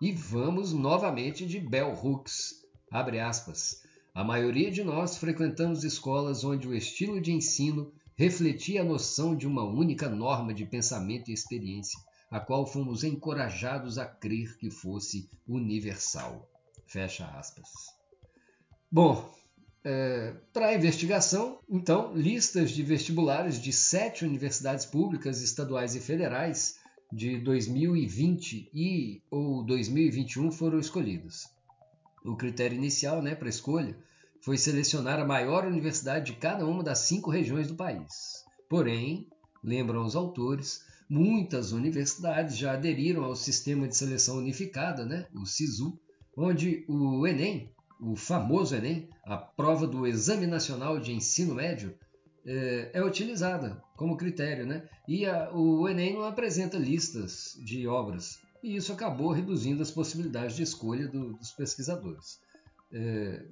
E 0.00 0.12
vamos 0.12 0.72
novamente 0.72 1.46
de 1.46 1.60
Bell 1.60 1.92
Hooks, 1.92 2.59
abre 2.90 3.20
aspas. 3.20 3.82
A 4.12 4.24
maioria 4.24 4.70
de 4.70 4.82
nós 4.82 5.16
frequentamos 5.16 5.84
escolas 5.84 6.42
onde 6.44 6.66
o 6.66 6.74
estilo 6.74 7.20
de 7.20 7.32
ensino 7.32 7.92
refletia 8.16 8.82
a 8.82 8.84
noção 8.84 9.36
de 9.36 9.46
uma 9.46 9.64
única 9.64 10.08
norma 10.08 10.52
de 10.52 10.66
pensamento 10.66 11.30
e 11.30 11.34
experiência, 11.34 11.98
a 12.30 12.40
qual 12.40 12.66
fomos 12.66 13.04
encorajados 13.04 13.96
a 13.96 14.04
crer 14.04 14.58
que 14.58 14.70
fosse 14.70 15.30
universal. 15.48 16.46
Fecha 16.86 17.24
aspas. 17.26 17.68
Bom, 18.90 19.32
é, 19.84 20.34
para 20.52 20.66
a 20.66 20.74
investigação, 20.74 21.60
então, 21.68 22.12
listas 22.12 22.72
de 22.72 22.82
vestibulares 22.82 23.60
de 23.60 23.72
sete 23.72 24.24
universidades 24.24 24.84
públicas, 24.84 25.40
estaduais 25.40 25.94
e 25.94 26.00
federais 26.00 26.74
de 27.12 27.38
2020 27.38 28.70
e 28.74 29.22
ou 29.30 29.64
2021 29.64 30.50
foram 30.50 30.78
escolhidas. 30.78 31.48
O 32.24 32.36
critério 32.36 32.76
inicial 32.76 33.22
né, 33.22 33.34
para 33.34 33.48
escolha 33.48 33.96
foi 34.42 34.56
selecionar 34.56 35.18
a 35.18 35.24
maior 35.24 35.66
universidade 35.66 36.32
de 36.32 36.38
cada 36.38 36.66
uma 36.66 36.82
das 36.82 37.00
cinco 37.00 37.30
regiões 37.30 37.68
do 37.68 37.74
país. 37.74 38.44
Porém, 38.68 39.28
lembram 39.62 40.04
os 40.04 40.16
autores, 40.16 40.80
muitas 41.08 41.72
universidades 41.72 42.56
já 42.56 42.72
aderiram 42.72 43.24
ao 43.24 43.36
sistema 43.36 43.86
de 43.86 43.96
seleção 43.96 44.38
unificada, 44.38 45.04
né, 45.04 45.26
o 45.34 45.44
SISU, 45.44 45.98
onde 46.36 46.84
o 46.88 47.26
Enem 47.26 47.72
o 48.00 48.16
famoso 48.16 48.74
Enem, 48.74 49.08
a 49.24 49.36
prova 49.36 49.86
do 49.86 50.06
Exame 50.06 50.46
Nacional 50.46 50.98
de 50.98 51.12
Ensino 51.12 51.54
Médio, 51.54 51.94
é, 52.46 52.90
é 52.94 53.04
utilizada 53.04 53.82
como 53.96 54.16
critério, 54.16 54.66
né? 54.66 54.88
E 55.06 55.26
a, 55.26 55.50
o 55.52 55.86
Enem 55.86 56.14
não 56.14 56.24
apresenta 56.24 56.78
listas 56.78 57.58
de 57.62 57.86
obras, 57.86 58.38
e 58.62 58.76
isso 58.76 58.92
acabou 58.92 59.32
reduzindo 59.32 59.82
as 59.82 59.90
possibilidades 59.90 60.56
de 60.56 60.62
escolha 60.62 61.08
do, 61.08 61.34
dos 61.34 61.52
pesquisadores. 61.52 62.38
É, 62.92 63.44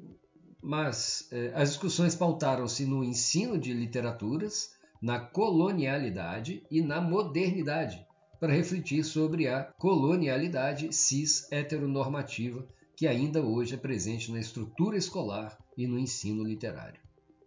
mas 0.62 1.28
é, 1.30 1.52
as 1.54 1.70
discussões 1.70 2.14
pautaram-se 2.14 2.84
no 2.84 3.04
ensino 3.04 3.58
de 3.58 3.72
literaturas, 3.72 4.70
na 5.00 5.20
colonialidade 5.20 6.62
e 6.70 6.82
na 6.82 7.00
modernidade, 7.00 8.04
para 8.40 8.52
refletir 8.52 9.04
sobre 9.04 9.48
a 9.48 9.64
colonialidade 9.64 10.92
cis 10.92 11.50
heteronormativa 11.50 12.66
que 12.96 13.06
ainda 13.06 13.40
hoje 13.40 13.74
é 13.74 13.78
presente 13.78 14.32
na 14.32 14.40
estrutura 14.40 14.96
escolar 14.96 15.56
e 15.76 15.86
no 15.86 15.98
ensino 15.98 16.42
literário. 16.42 17.00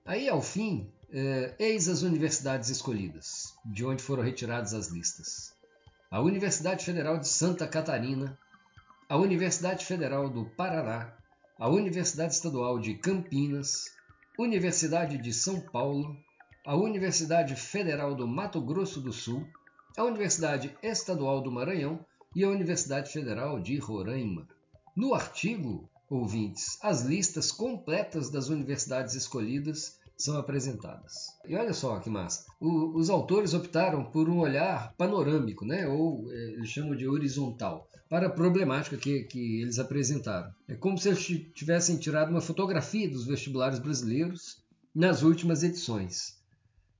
Aí, 0.06 0.30
ao 0.30 0.42
fim, 0.42 0.90
é, 1.12 1.54
eis 1.60 1.90
as 1.90 2.04
universidades 2.04 2.70
escolhidas, 2.70 3.54
de 3.66 3.86
onde 3.86 4.02
foram 4.02 4.24
retiradas 4.24 4.74
as 4.74 4.88
listas: 4.88 5.54
a 6.12 6.20
Universidade 6.20 6.84
Federal 6.84 7.18
de 7.18 7.28
Santa 7.30 7.66
Catarina, 7.66 8.38
a 9.08 9.16
Universidade 9.16 9.86
Federal 9.86 10.30
do 10.30 10.44
Paraná, 10.44 11.14
a 11.58 11.70
Universidade 11.70 12.34
Estadual 12.34 12.80
de 12.80 12.96
Campinas, 12.96 13.86
Universidade 14.38 15.18
de 15.18 15.32
São 15.32 15.62
Paulo, 15.62 16.18
a 16.66 16.76
Universidade 16.76 17.56
Federal 17.56 18.14
do 18.14 18.28
Mato 18.28 18.60
Grosso 18.60 19.00
do 19.00 19.14
Sul, 19.14 19.48
a 19.98 20.04
Universidade 20.04 20.76
Estadual 20.84 21.40
do 21.40 21.50
Maranhão 21.50 22.06
e 22.36 22.44
a 22.44 22.50
Universidade 22.50 23.10
Federal 23.10 23.62
de 23.62 23.78
Roraima. 23.78 24.46
No 24.94 25.14
artigo, 25.14 25.90
ouvintes, 26.10 26.78
as 26.84 27.04
listas 27.04 27.54
completas 27.54 28.30
das 28.30 28.50
universidades 28.50 29.16
escolhidas 29.16 29.98
são 30.24 30.38
apresentadas. 30.38 31.14
E 31.48 31.56
olha 31.56 31.74
só 31.74 32.00
que 32.00 32.10
massa. 32.10 32.46
O, 32.60 32.98
os 32.98 33.10
autores 33.10 33.54
optaram 33.54 34.04
por 34.04 34.30
um 34.30 34.40
olhar 34.40 34.94
panorâmico, 34.98 35.66
né? 35.66 35.88
ou 35.88 36.32
é, 36.32 36.36
eles 36.54 36.70
chamam 36.70 36.96
de 36.96 37.08
horizontal, 37.08 37.88
para 38.10 38.28
a 38.28 38.32
problemática 38.32 38.98
que, 38.98 39.24
que 39.24 39.62
eles 39.62 39.80
apresentaram. 39.80 40.52
É 40.68 40.76
como 40.76 40.98
se 40.98 41.10
eles 41.10 41.26
tivessem 41.54 41.98
tirado 41.98 42.30
uma 42.30 42.42
fotografia 42.42 43.10
dos 43.10 43.26
vestibulares 43.26 43.80
brasileiros 43.80 44.62
nas 44.94 45.24
últimas 45.24 45.64
edições. 45.64 46.40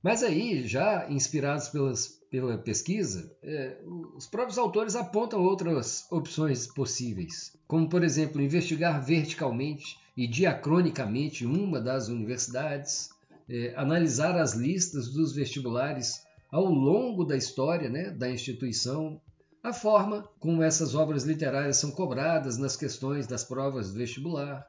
Mas 0.02 0.22
aí, 0.22 0.66
já 0.66 1.08
inspirados 1.08 1.68
pelas 1.68 2.22
pela 2.32 2.56
pesquisa, 2.56 3.30
é, 3.42 3.76
os 4.16 4.26
próprios 4.26 4.56
autores 4.56 4.96
apontam 4.96 5.38
outras 5.42 6.06
opções 6.10 6.66
possíveis, 6.66 7.54
como, 7.68 7.86
por 7.86 8.02
exemplo, 8.02 8.40
investigar 8.40 9.04
verticalmente 9.04 9.98
e 10.16 10.26
diacronicamente 10.26 11.44
uma 11.44 11.78
das 11.78 12.08
universidades, 12.08 13.10
é, 13.48 13.74
analisar 13.76 14.38
as 14.38 14.54
listas 14.54 15.08
dos 15.08 15.32
vestibulares 15.34 16.22
ao 16.50 16.66
longo 16.66 17.24
da 17.24 17.36
história 17.36 17.88
né, 17.88 18.10
da 18.10 18.30
instituição, 18.30 19.20
a 19.62 19.72
forma 19.72 20.28
como 20.38 20.62
essas 20.62 20.94
obras 20.94 21.24
literárias 21.24 21.76
são 21.76 21.90
cobradas 21.90 22.58
nas 22.58 22.76
questões 22.76 23.26
das 23.26 23.44
provas 23.44 23.92
vestibular, 23.92 24.66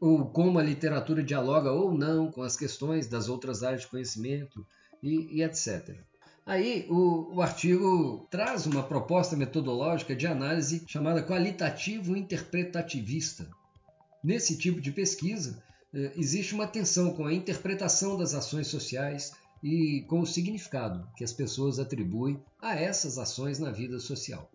ou 0.00 0.26
como 0.26 0.58
a 0.58 0.62
literatura 0.62 1.22
dialoga 1.22 1.70
ou 1.72 1.96
não 1.96 2.30
com 2.30 2.42
as 2.42 2.56
questões 2.56 3.06
das 3.06 3.28
outras 3.28 3.62
áreas 3.62 3.82
de 3.82 3.86
conhecimento 3.86 4.66
e, 5.02 5.38
e 5.38 5.42
etc. 5.42 5.96
Aí 6.44 6.86
o, 6.88 7.36
o, 7.36 7.42
artigo 7.42 8.26
traz 8.30 8.66
uma 8.66 8.82
proposta 8.82 9.34
metodológica 9.36 10.14
de 10.14 10.26
análise 10.26 10.84
chamada 10.86 11.22
qualitativo 11.22 12.16
interpretativista. 12.16 13.48
Nesse 14.22 14.56
tipo 14.56 14.80
de 14.80 14.92
pesquisa, 14.92 15.62
existe 16.16 16.54
uma 16.54 16.66
tensão 16.66 17.12
com 17.14 17.26
a 17.26 17.32
interpretação 17.32 18.16
das 18.16 18.34
ações 18.34 18.66
sociais 18.66 19.32
e 19.62 20.04
com 20.08 20.20
o 20.20 20.26
significado 20.26 21.08
que 21.16 21.24
as 21.24 21.32
pessoas 21.32 21.78
atribuem 21.78 22.42
a 22.60 22.74
essas 22.74 23.18
ações 23.18 23.58
na 23.58 23.70
vida 23.70 23.98
social. 23.98 24.50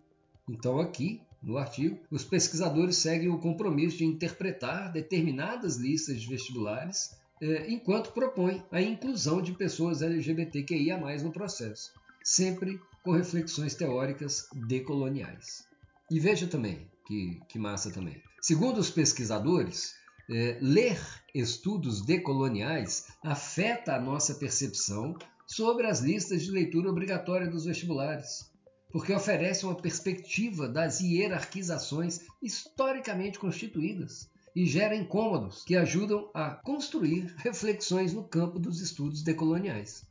Então, 0.48 0.78
aqui, 0.78 1.20
no 1.42 1.58
artigo, 1.58 1.98
os 2.10 2.24
pesquisadores 2.24 2.96
seguem 2.96 3.28
o 3.28 3.38
compromisso 3.38 3.98
de 3.98 4.04
interpretar 4.04 4.92
determinadas 4.92 5.76
listas 5.76 6.20
de 6.20 6.28
vestibulares 6.28 7.10
é, 7.40 7.70
enquanto 7.70 8.12
propõe 8.12 8.62
a 8.70 8.80
inclusão 8.80 9.42
de 9.42 9.52
pessoas 9.52 10.00
LGBTQIA 10.00 10.96
no 10.96 11.32
processo, 11.32 11.92
sempre 12.22 12.80
com 13.02 13.10
reflexões 13.10 13.74
teóricas 13.74 14.46
decoloniais. 14.68 15.64
E 16.08 16.20
veja 16.20 16.46
também, 16.46 16.88
que, 17.04 17.40
que 17.48 17.58
massa 17.58 17.90
também. 17.90 18.22
Segundo 18.40 18.78
os 18.78 18.90
pesquisadores, 18.90 19.94
é, 20.30 20.58
ler 20.60 21.00
estudos 21.34 22.04
decoloniais 22.04 23.06
afeta 23.22 23.94
a 23.94 24.00
nossa 24.00 24.34
percepção 24.34 25.16
sobre 25.46 25.86
as 25.86 26.00
listas 26.00 26.42
de 26.42 26.50
leitura 26.50 26.90
obrigatória 26.90 27.48
dos 27.48 27.64
vestibulares, 27.64 28.50
porque 28.90 29.12
oferece 29.12 29.64
uma 29.64 29.74
perspectiva 29.74 30.68
das 30.68 31.00
hierarquizações 31.00 32.20
historicamente 32.42 33.38
constituídas 33.38 34.30
e 34.54 34.66
gera 34.66 34.94
incômodos 34.94 35.64
que 35.64 35.76
ajudam 35.76 36.30
a 36.34 36.50
construir 36.50 37.34
reflexões 37.38 38.12
no 38.12 38.24
campo 38.24 38.58
dos 38.58 38.80
estudos 38.80 39.22
decoloniais. 39.22 40.06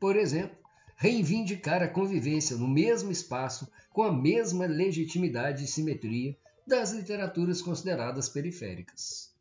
Por 0.00 0.16
exemplo, 0.16 0.56
reivindicar 0.96 1.82
a 1.82 1.88
convivência 1.88 2.56
no 2.56 2.68
mesmo 2.68 3.10
espaço 3.10 3.68
com 3.90 4.02
a 4.02 4.12
mesma 4.12 4.66
legitimidade 4.66 5.64
e 5.64 5.68
simetria 5.68 6.36
das 6.66 6.92
literaturas 6.92 7.60
consideradas 7.60 8.28
periféricas. 8.28 9.31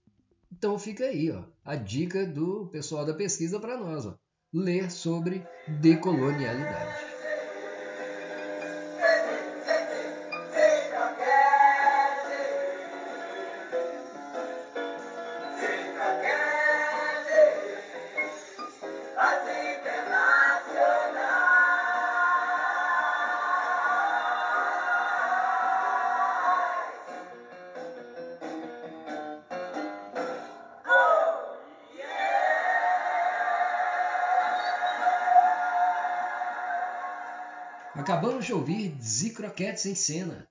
Então 0.51 0.77
fica 0.77 1.05
aí 1.05 1.31
ó, 1.31 1.43
a 1.63 1.75
dica 1.75 2.25
do 2.25 2.67
pessoal 2.67 3.05
da 3.05 3.13
pesquisa 3.13 3.59
para 3.59 3.77
nós. 3.77 4.05
Ó, 4.05 4.15
ler 4.53 4.91
sobre 4.91 5.45
decolonialidade. 5.79 7.10
De 38.51 38.55
ouvir 38.55 39.01
Zicroquetes 39.01 39.85
em 39.85 39.95
cena. 39.95 40.45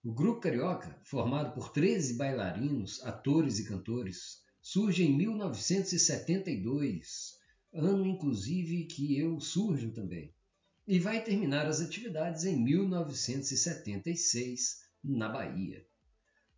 O 0.00 0.14
grupo 0.14 0.40
carioca, 0.40 0.96
formado 1.02 1.52
por 1.52 1.72
13 1.72 2.14
bailarinos, 2.14 3.02
atores 3.02 3.58
e 3.58 3.64
cantores, 3.64 4.44
surge 4.60 5.02
em 5.02 5.16
1972, 5.16 7.36
ano 7.74 8.06
inclusive 8.06 8.84
que 8.84 9.18
eu 9.18 9.40
surjo 9.40 9.90
também, 9.90 10.32
e 10.86 11.00
vai 11.00 11.20
terminar 11.20 11.66
as 11.66 11.80
atividades 11.80 12.44
em 12.44 12.62
1976, 12.62 14.82
na 15.02 15.28
Bahia. 15.28 15.84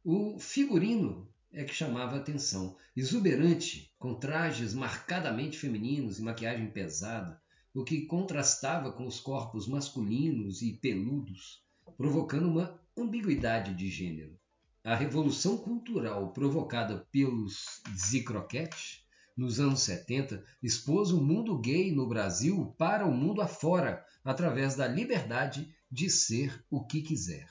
O 0.05 0.39
figurino 0.39 1.33
é 1.51 1.65
que 1.65 1.73
chamava 1.73 2.17
a 2.17 2.21
atenção, 2.21 2.77
exuberante, 2.95 3.91
com 3.99 4.15
trajes 4.15 4.75
marcadamente 4.75 5.57
femininos 5.57 6.19
e 6.19 6.23
maquiagem 6.23 6.71
pesada, 6.71 7.43
o 7.75 7.83
que 7.83 8.07
contrastava 8.07 8.93
com 8.93 9.05
os 9.05 9.19
corpos 9.19 9.67
masculinos 9.67 10.63
e 10.63 10.75
peludos, 10.75 11.61
provocando 11.97 12.49
uma 12.49 12.81
ambiguidade 12.97 13.75
de 13.75 13.91
gênero. 13.91 14.39
A 14.85 14.95
revolução 14.95 15.59
cultural 15.59 16.33
provocada 16.33 17.05
pelos 17.11 17.83
Zicroquetes 17.97 19.03
nos 19.37 19.59
anos 19.59 19.81
70 19.81 20.45
expôs 20.63 21.11
o 21.11 21.21
mundo 21.21 21.59
gay 21.59 21.91
no 21.91 22.09
Brasil 22.09 22.73
para 22.79 23.05
o 23.05 23.13
mundo 23.13 23.43
afora, 23.43 24.05
através 24.23 24.77
da 24.77 24.87
liberdade 24.87 25.75
de 25.91 26.09
ser 26.09 26.65
o 26.71 26.87
que 26.87 27.03
quiser. 27.03 27.49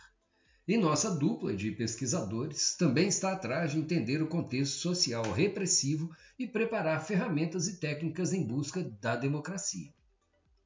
E 0.66 0.78
nossa 0.78 1.14
dupla 1.14 1.54
de 1.54 1.72
pesquisadores 1.72 2.78
também 2.78 3.10
está 3.10 3.34
atrás 3.34 3.74
de 3.74 3.80
entender 3.80 4.24
o 4.24 4.30
contexto 4.30 4.80
social 4.80 5.30
repressivo 5.34 6.10
e 6.40 6.48
preparar 6.48 7.06
ferramentas 7.06 7.68
e 7.68 7.78
técnicas 7.82 8.32
em 8.32 8.48
busca 8.48 8.82
da 9.02 9.18
democracia. 9.18 9.92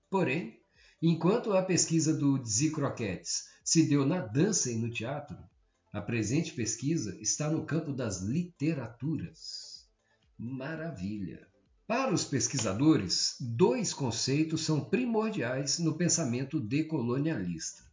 Porém, 0.10 0.60
enquanto 1.02 1.54
a 1.54 1.62
pesquisa 1.62 2.13
do 2.13 2.43
Zicroquetes 2.46 3.43
se 3.63 3.88
deu 3.88 4.06
na 4.06 4.20
dança 4.20 4.72
e 4.72 4.78
no 4.78 4.89
teatro, 4.89 5.38
a 5.91 6.02
presente 6.02 6.54
pesquisa 6.54 7.17
está 7.20 7.50
no 7.50 7.65
campo 7.65 7.91
das 7.91 8.22
literaturas. 8.22 9.86
Maravilha! 10.38 11.48
Para 11.86 12.13
os 12.13 12.24
pesquisadores, 12.24 13.36
dois 13.39 13.93
conceitos 13.93 14.65
são 14.65 14.84
primordiais 14.84 15.80
no 15.80 15.98
pensamento 15.98 16.60
decolonialista: 16.60 17.84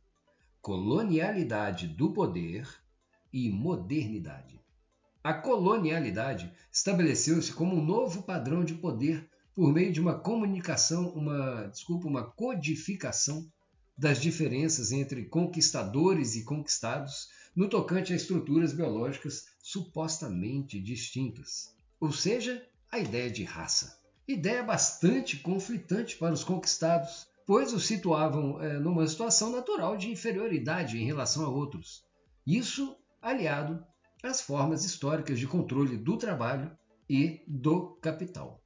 colonialidade 0.61 1.89
do 1.89 2.13
poder 2.13 2.69
e 3.33 3.51
modernidade. 3.51 4.61
A 5.23 5.33
colonialidade 5.33 6.53
estabeleceu-se 6.71 7.53
como 7.53 7.77
um 7.77 7.85
novo 7.85 8.23
padrão 8.23 8.65
de 8.65 8.75
poder 8.75 9.29
por 9.55 9.73
meio 9.73 9.93
de 9.93 10.01
uma 10.01 10.19
comunicação, 10.19 11.09
uma, 11.11 11.69
desculpa, 11.69 12.09
uma 12.09 12.25
codificação 12.25 13.47
das 13.97 14.21
diferenças 14.21 14.91
entre 14.91 15.25
conquistadores 15.27 16.35
e 16.35 16.43
conquistados 16.43 17.29
no 17.55 17.69
tocante 17.69 18.13
a 18.13 18.17
estruturas 18.17 18.73
biológicas 18.73 19.47
supostamente 19.63 20.81
distintas. 20.81 21.73
Ou 22.01 22.13
seja, 22.13 22.67
a 22.91 22.99
ideia 22.99 23.31
de 23.31 23.45
raça. 23.45 23.97
Ideia 24.27 24.63
bastante 24.63 25.37
conflitante 25.37 26.17
para 26.17 26.35
os 26.35 26.43
conquistados, 26.43 27.27
pois 27.47 27.73
os 27.73 27.87
situavam 27.87 28.61
é, 28.61 28.79
numa 28.81 29.07
situação 29.07 29.51
natural 29.51 29.97
de 29.97 30.11
inferioridade 30.11 30.99
em 30.99 31.05
relação 31.05 31.45
a 31.45 31.49
outros. 31.49 32.05
Isso 32.45 32.97
aliado 33.23 33.85
às 34.23 34.41
formas 34.41 34.85
históricas 34.85 35.39
de 35.39 35.47
controle 35.47 35.97
do 35.97 36.17
trabalho 36.17 36.77
e 37.09 37.43
do 37.47 37.97
capital. 38.01 38.64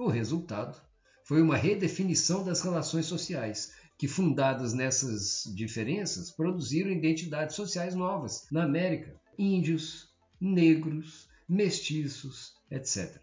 O 0.00 0.08
resultado 0.08 0.80
foi 1.24 1.42
uma 1.42 1.58
redefinição 1.58 2.42
das 2.42 2.62
relações 2.62 3.04
sociais, 3.04 3.74
que, 3.98 4.08
fundadas 4.08 4.72
nessas 4.72 5.44
diferenças, 5.54 6.30
produziram 6.30 6.90
identidades 6.90 7.54
sociais 7.54 7.94
novas 7.94 8.46
na 8.50 8.64
América: 8.64 9.14
índios, 9.38 10.08
negros, 10.40 11.28
mestiços, 11.46 12.54
etc. 12.70 13.20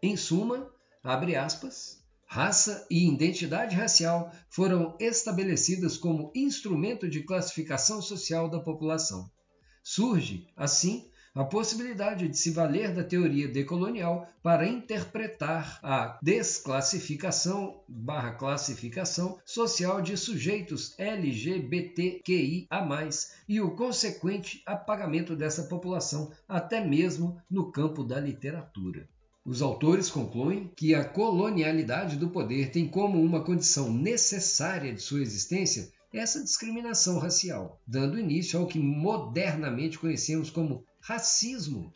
Em 0.00 0.16
suma, 0.16 0.72
abre 1.02 1.34
aspas, 1.34 2.00
raça 2.26 2.86
e 2.88 3.08
identidade 3.08 3.74
racial 3.74 4.30
foram 4.48 4.96
estabelecidas 5.00 5.96
como 5.96 6.30
instrumento 6.32 7.08
de 7.08 7.24
classificação 7.24 8.00
social 8.00 8.48
da 8.48 8.60
população. 8.60 9.28
Surge, 9.82 10.46
assim, 10.56 11.10
a 11.38 11.44
possibilidade 11.44 12.26
de 12.26 12.36
se 12.36 12.50
valer 12.50 12.92
da 12.92 13.04
teoria 13.04 13.46
decolonial 13.46 14.28
para 14.42 14.66
interpretar 14.66 15.78
a 15.84 16.18
desclassificação 16.20 17.80
barra 17.86 18.32
classificação 18.32 19.38
social 19.44 20.02
de 20.02 20.16
sujeitos 20.16 20.98
LGBTQIA+, 20.98 22.66
e 23.48 23.60
o 23.60 23.70
consequente 23.76 24.60
apagamento 24.66 25.36
dessa 25.36 25.62
população, 25.62 26.32
até 26.48 26.84
mesmo 26.84 27.40
no 27.48 27.70
campo 27.70 28.02
da 28.02 28.18
literatura. 28.18 29.08
Os 29.44 29.62
autores 29.62 30.10
concluem 30.10 30.72
que 30.76 30.92
a 30.92 31.04
colonialidade 31.04 32.16
do 32.16 32.30
poder 32.30 32.72
tem 32.72 32.88
como 32.88 33.22
uma 33.22 33.44
condição 33.44 33.92
necessária 33.92 34.92
de 34.92 35.00
sua 35.00 35.22
existência 35.22 35.88
essa 36.12 36.42
discriminação 36.42 37.18
racial, 37.18 37.80
dando 37.86 38.18
início 38.18 38.58
ao 38.58 38.66
que 38.66 38.78
modernamente 38.78 39.98
conhecemos 39.98 40.50
como 40.50 40.84
racismo, 41.00 41.92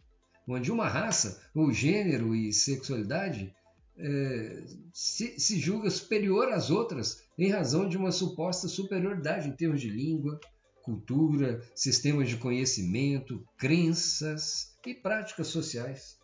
onde 0.46 0.70
uma 0.70 0.88
raça, 0.88 1.40
ou 1.55 1.72
gênero 1.72 2.35
e 2.35 2.53
sexualidade 2.53 3.55
é, 3.96 4.64
se, 4.92 5.38
se 5.38 5.59
julga 5.59 5.90
superior 5.90 6.53
às 6.53 6.70
outras 6.70 7.22
em 7.38 7.48
razão 7.51 7.88
de 7.88 7.96
uma 7.96 8.12
suposta 8.12 8.68
superioridade 8.68 9.48
em 9.48 9.53
termos 9.53 9.81
de 9.81 9.88
língua, 9.88 10.38
cultura, 10.83 11.62
sistemas 11.75 12.29
de 12.29 12.37
conhecimento, 12.37 13.46
crenças 13.57 14.77
e 14.85 14.92
práticas 14.92 15.46
sociais. 15.46 16.18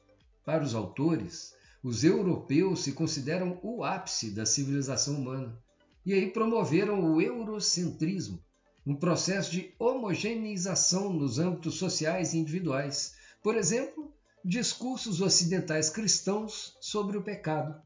Para 0.44 0.64
os 0.64 0.74
autores, 0.74 1.54
os 1.82 2.04
europeus 2.04 2.82
se 2.82 2.92
consideram 2.92 3.58
o 3.62 3.84
ápice 3.84 4.34
da 4.34 4.44
civilização 4.44 5.14
humana 5.14 5.56
e 6.04 6.14
aí 6.14 6.30
promoveram 6.30 7.14
o 7.14 7.20
eurocentrismo, 7.20 8.42
um 8.86 8.96
processo 8.96 9.50
de 9.52 9.74
homogeneização 9.78 11.12
nos 11.12 11.38
âmbitos 11.38 11.74
sociais 11.74 12.32
e 12.32 12.38
individuais. 12.38 13.14
Por 13.42 13.56
exemplo, 13.56 14.12
discursos 14.44 15.20
ocidentais 15.20 15.90
cristãos 15.90 16.76
sobre 16.80 17.18
o 17.18 17.22
pecado, 17.22 17.78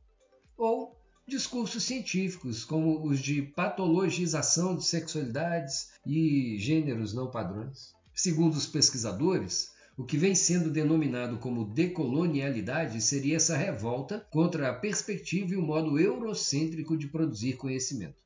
ou 0.56 0.96
discursos 1.26 1.82
científicos, 1.82 2.64
como 2.64 3.04
os 3.04 3.18
de 3.18 3.42
patologização 3.42 4.76
de 4.76 4.84
sexualidades 4.84 5.90
e 6.06 6.56
gêneros 6.58 7.12
não 7.12 7.30
padrões. 7.30 7.92
Segundo 8.14 8.54
os 8.54 8.66
pesquisadores, 8.66 9.71
o 9.96 10.04
que 10.04 10.16
vem 10.16 10.34
sendo 10.34 10.70
denominado 10.70 11.36
como 11.38 11.66
decolonialidade 11.66 13.00
seria 13.00 13.36
essa 13.36 13.56
revolta 13.56 14.26
contra 14.30 14.70
a 14.70 14.74
perspectiva 14.74 15.52
e 15.52 15.56
o 15.56 15.62
modo 15.62 15.98
eurocêntrico 15.98 16.96
de 16.96 17.08
produzir 17.08 17.54
conhecimento. 17.54 18.16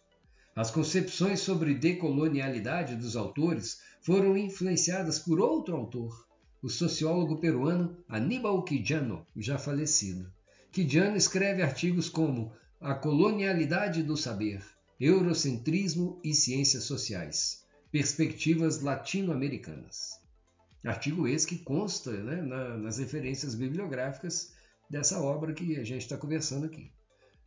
As 0.54 0.70
concepções 0.70 1.40
sobre 1.40 1.74
decolonialidade 1.74 2.94
dos 2.94 3.16
autores 3.16 3.80
foram 4.00 4.36
influenciadas 4.36 5.18
por 5.18 5.40
outro 5.40 5.74
autor, 5.76 6.26
o 6.62 6.68
sociólogo 6.70 7.38
peruano 7.38 7.96
Aníbal 8.08 8.62
Quijano, 8.62 9.26
já 9.36 9.58
falecido. 9.58 10.32
Quijano 10.72 11.16
escreve 11.16 11.62
artigos 11.62 12.08
como 12.08 12.52
A 12.80 12.94
colonialidade 12.94 14.02
do 14.02 14.16
saber, 14.16 14.64
eurocentrismo 15.00 16.20
e 16.22 16.32
ciências 16.32 16.84
sociais, 16.84 17.64
perspectivas 17.90 18.80
latino-americanas. 18.80 20.25
Artigo 20.86 21.26
esse 21.26 21.46
que 21.46 21.58
consta 21.58 22.12
né, 22.12 22.42
na, 22.42 22.76
nas 22.76 22.98
referências 22.98 23.54
bibliográficas 23.54 24.52
dessa 24.88 25.20
obra 25.20 25.52
que 25.52 25.76
a 25.76 25.84
gente 25.84 26.02
está 26.02 26.16
conversando 26.16 26.66
aqui. 26.66 26.90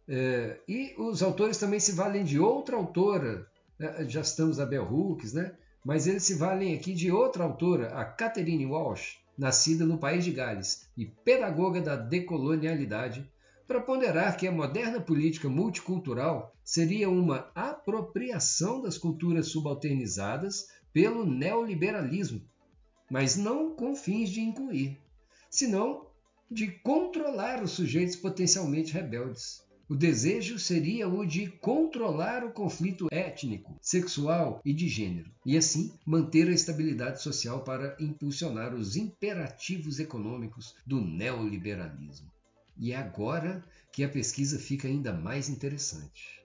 É, 0.07 0.59
e 0.67 0.93
os 0.97 1.21
autores 1.23 1.57
também 1.57 1.79
se 1.79 1.93
valem 1.93 2.23
de 2.23 2.39
outra 2.39 2.75
autora, 2.75 3.47
né, 3.77 4.05
já 4.09 4.21
estamos 4.21 4.59
a 4.59 4.65
Bell 4.65 4.83
Hooks, 4.91 5.33
né? 5.33 5.55
mas 5.85 6.07
eles 6.07 6.23
se 6.23 6.33
valem 6.33 6.75
aqui 6.75 6.93
de 6.93 7.11
outra 7.11 7.43
autora, 7.43 7.93
a 7.93 8.03
Catherine 8.03 8.65
Walsh, 8.65 9.17
nascida 9.37 9.85
no 9.85 9.97
país 9.97 10.25
de 10.25 10.31
Gales 10.31 10.89
e 10.97 11.05
pedagoga 11.05 11.81
da 11.81 11.95
decolonialidade, 11.95 13.29
para 13.65 13.79
ponderar 13.79 14.35
que 14.35 14.47
a 14.47 14.51
moderna 14.51 14.99
política 14.99 15.47
multicultural 15.47 16.53
seria 16.63 17.07
uma 17.09 17.51
apropriação 17.53 18.81
das 18.81 18.97
culturas 18.97 19.47
subalternizadas 19.47 20.67
pelo 20.91 21.23
neoliberalismo, 21.23 22.41
mas 23.09 23.35
não 23.35 23.75
com 23.75 23.95
fins 23.95 24.29
de 24.29 24.41
incluir, 24.41 24.97
senão 25.49 26.07
de 26.49 26.67
controlar 26.67 27.61
os 27.63 27.71
sujeitos 27.71 28.15
potencialmente 28.15 28.93
rebeldes. 28.93 29.61
O 29.87 29.95
desejo 29.95 30.59
seria 30.59 31.09
o 31.09 31.25
de 31.25 31.47
controlar 31.47 32.43
o 32.43 32.51
conflito 32.51 33.07
étnico, 33.11 33.75
sexual 33.81 34.61
e 34.63 34.71
de 34.71 34.87
gênero, 34.87 35.31
e 35.43 35.57
assim 35.57 35.91
manter 36.05 36.47
a 36.47 36.53
estabilidade 36.53 37.23
social 37.23 37.63
para 37.63 37.97
impulsionar 37.99 38.75
os 38.75 38.95
imperativos 38.95 39.99
econômicos 39.99 40.75
do 40.85 41.01
neoliberalismo. 41.01 42.31
E 42.77 42.91
é 42.91 42.97
agora 42.97 43.63
que 43.91 44.03
a 44.03 44.09
pesquisa 44.09 44.59
fica 44.59 44.87
ainda 44.87 45.11
mais 45.11 45.49
interessante. 45.49 46.39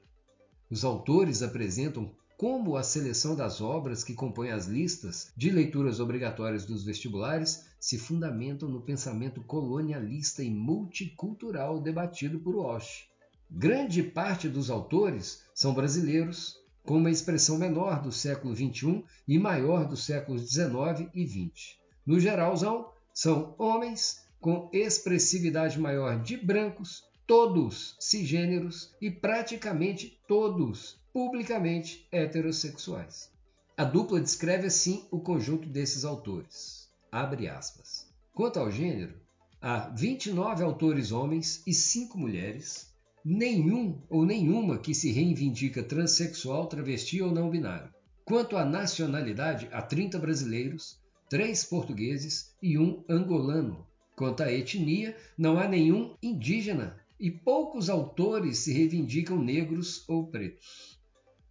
Os 0.71 0.83
autores 0.83 1.43
apresentam 1.43 2.11
como 2.37 2.77
a 2.77 2.83
seleção 2.83 3.37
das 3.37 3.61
obras 3.61 4.03
que 4.03 4.15
compõem 4.15 4.51
as 4.51 4.67
listas 4.67 5.33
de 5.37 5.51
leituras 5.51 6.01
obrigatórias 6.01 6.65
dos 6.65 6.85
vestibulares 6.85 7.65
se 7.79 7.99
fundamentam 7.99 8.69
no 8.69 8.83
pensamento 8.83 9.43
colonialista 9.43 10.43
e 10.43 10.51
multicultural 10.51 11.81
debatido 11.81 12.41
por 12.41 12.57
Walsh 12.57 13.09
Grande 13.57 14.03
parte 14.03 14.49
dos 14.49 14.69
autores 14.69 15.45
são 15.55 15.75
brasileiros, 15.75 16.57
com 16.83 16.97
uma 16.97 17.11
expressão 17.11 17.57
menor 17.57 18.03
do 18.03 18.11
século 18.11 18.55
XXI 18.55 19.05
e 19.29 19.39
maior 19.39 19.87
dos 19.87 20.05
séculos 20.05 20.51
XIX 20.51 21.09
e 21.15 21.25
XX. 21.25 21.77
No 22.05 22.19
geralzão, 22.19 22.91
são 23.13 23.55
homens 23.59 24.27
com 24.41 24.69
expressividade 24.73 25.79
maior 25.79 26.21
de 26.21 26.37
brancos, 26.37 27.05
todos 27.27 27.97
cisgêneros 28.01 28.93
e 29.01 29.09
praticamente 29.11 30.21
todos 30.27 30.99
publicamente 31.15 32.05
heterossexuais. 32.11 33.31
A 33.77 33.85
dupla 33.85 34.21
descreve 34.21 34.67
assim 34.67 35.05
o 35.13 35.21
conjunto 35.21 35.69
desses 35.69 36.05
autores. 36.05 36.89
Abre 37.11 37.47
aspas. 37.47 38.13
Quanto 38.35 38.59
ao 38.59 38.69
gênero, 38.69 39.15
há 39.61 39.91
29 39.91 40.65
autores 40.65 41.13
homens 41.13 41.63
e 41.65 41.73
5 41.73 42.19
mulheres, 42.19 42.93
nenhum 43.25 44.03
ou 44.11 44.27
nenhuma 44.27 44.77
que 44.77 44.93
se 44.93 45.13
reivindica 45.13 45.85
transexual, 45.85 46.67
travesti 46.67 47.23
ou 47.23 47.31
não 47.31 47.49
binário. 47.49 47.95
Quanto 48.25 48.57
à 48.57 48.65
nacionalidade, 48.65 49.69
há 49.71 49.81
30 49.81 50.19
brasileiros, 50.19 50.99
3 51.31 51.65
portugueses 51.67 52.53
e 52.61 52.77
um 52.77 53.05
angolano. 53.09 53.87
Quanto 54.17 54.43
à 54.43 54.53
etnia, 54.53 55.17
não 55.39 55.61
há 55.61 55.69
nenhum 55.69 56.17
indígena 56.21 57.01
e 57.21 57.31
poucos 57.31 57.89
autores 57.89 58.59
se 58.59 58.73
reivindicam 58.73 59.39
negros 59.39 60.05
ou 60.09 60.27
pretos. 60.27 60.94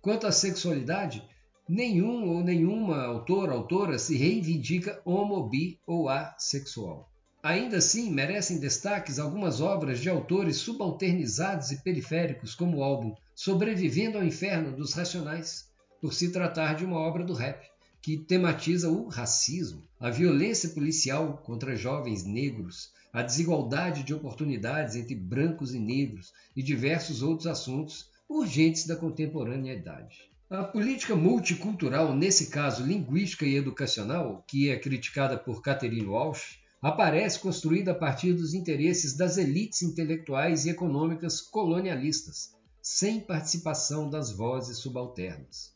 Quanto 0.04 0.28
à 0.28 0.34
sexualidade, 0.34 1.24
nenhum 1.66 2.28
ou 2.28 2.44
nenhuma 2.44 3.04
autor 3.04 3.50
autora 3.50 3.98
se 3.98 4.18
reivindica 4.18 5.02
homo, 5.06 5.48
bi 5.48 5.80
ou 5.88 6.10
assexual. 6.10 7.10
Ainda 7.42 7.78
assim, 7.78 8.12
merecem 8.12 8.60
destaques 8.60 9.18
algumas 9.18 9.62
obras 9.62 10.02
de 10.02 10.10
autores 10.10 10.58
subalternizados 10.58 11.72
e 11.72 11.82
periféricos, 11.82 12.54
como 12.54 12.80
o 12.80 12.84
álbum 12.84 13.16
Sobrevivendo 13.34 14.18
ao 14.18 14.26
Inferno 14.26 14.76
dos 14.76 14.94
Racionais, 14.94 15.70
por 16.02 16.14
se 16.14 16.34
tratar 16.34 16.74
de 16.74 16.84
uma 16.84 16.98
obra 16.98 17.24
do 17.24 17.34
rap 17.34 17.66
que 18.02 18.18
tematiza 18.18 18.90
o 18.90 19.08
racismo, 19.08 19.88
a 20.02 20.10
violência 20.10 20.68
policial 20.72 21.42
contra 21.46 21.78
jovens 21.78 22.26
negros, 22.26 22.92
a 23.14 23.22
desigualdade 23.22 24.04
de 24.04 24.14
oportunidades 24.14 24.98
entre 24.98 25.16
brancos 25.16 25.74
e 25.74 25.80
negros 25.80 26.34
e 26.54 26.62
diversos 26.62 27.22
outros 27.24 27.48
assuntos 27.48 28.12
urgentes 28.30 28.86
da 28.86 28.96
contemporaneidade. 28.96 30.32
A 30.50 30.64
política 30.64 31.16
multicultural, 31.16 32.16
nesse 32.16 32.48
caso 32.48 32.86
linguística 32.86 33.46
e 33.46 33.56
educacional, 33.56 34.44
que 34.48 34.70
é 34.70 34.78
criticada 34.78 35.38
por 35.38 35.62
Catherine 35.62 36.06
Walsh, 36.06 36.60
aparece 36.82 37.40
construída 37.40 37.92
a 37.92 37.96
partir 37.96 38.34
dos 38.34 38.54
interesses 38.54 39.16
das 39.16 39.38
elites 39.38 39.82
intelectuais 39.82 40.66
e 40.66 40.70
econômicas 40.70 41.42
colonialistas, 41.42 42.52
sem 42.82 43.22
participação 43.22 44.10
das 44.10 44.32
vozes 44.32 44.78
subalternas. 44.78 45.74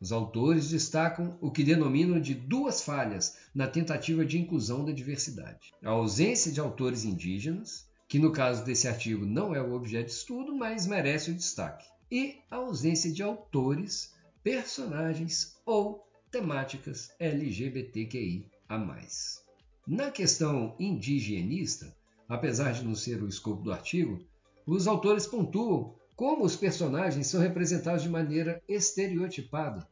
Os 0.00 0.12
autores 0.12 0.70
destacam 0.70 1.38
o 1.40 1.50
que 1.50 1.62
denominam 1.62 2.18
de 2.18 2.34
duas 2.34 2.82
falhas 2.82 3.36
na 3.54 3.66
tentativa 3.66 4.24
de 4.24 4.38
inclusão 4.38 4.84
da 4.84 4.92
diversidade: 4.92 5.72
a 5.84 5.90
ausência 5.90 6.50
de 6.50 6.58
autores 6.58 7.04
indígenas, 7.04 7.89
que 8.10 8.18
no 8.18 8.32
caso 8.32 8.64
desse 8.64 8.88
artigo 8.88 9.24
não 9.24 9.54
é 9.54 9.62
o 9.62 9.72
objeto 9.72 10.06
de 10.06 10.14
estudo, 10.14 10.52
mas 10.52 10.84
merece 10.84 11.30
o 11.30 11.34
destaque, 11.34 11.86
e 12.10 12.40
a 12.50 12.56
ausência 12.56 13.12
de 13.12 13.22
autores, 13.22 14.12
personagens 14.42 15.54
ou 15.64 16.04
temáticas 16.28 17.12
LGBTQI 17.20 18.50
a 18.68 18.76
mais. 18.76 19.44
Na 19.86 20.10
questão 20.10 20.74
indigenista, 20.80 21.96
apesar 22.28 22.72
de 22.72 22.84
não 22.84 22.96
ser 22.96 23.22
o 23.22 23.28
escopo 23.28 23.62
do 23.62 23.72
artigo, 23.72 24.18
os 24.66 24.88
autores 24.88 25.28
pontuam 25.28 25.94
como 26.16 26.44
os 26.44 26.56
personagens 26.56 27.28
são 27.28 27.40
representados 27.40 28.02
de 28.02 28.08
maneira 28.08 28.60
estereotipada. 28.66 29.88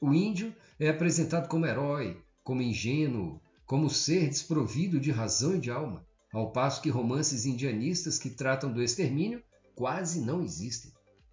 O 0.00 0.12
índio 0.12 0.52
é 0.80 0.88
apresentado 0.88 1.46
como 1.46 1.64
herói, 1.64 2.20
como 2.42 2.60
ingênuo, 2.60 3.40
como 3.64 3.88
ser 3.88 4.28
desprovido 4.28 4.98
de 4.98 5.12
razão 5.12 5.54
e 5.54 5.60
de 5.60 5.70
alma, 5.70 6.04
ao 6.36 6.52
passo 6.52 6.82
que 6.82 6.90
romances 6.90 7.46
indianistas 7.46 8.18
que 8.18 8.28
tratam 8.28 8.70
do 8.70 8.82
extermínio 8.82 9.42
quase 9.74 10.20
não 10.20 10.42
existem. 10.42 10.92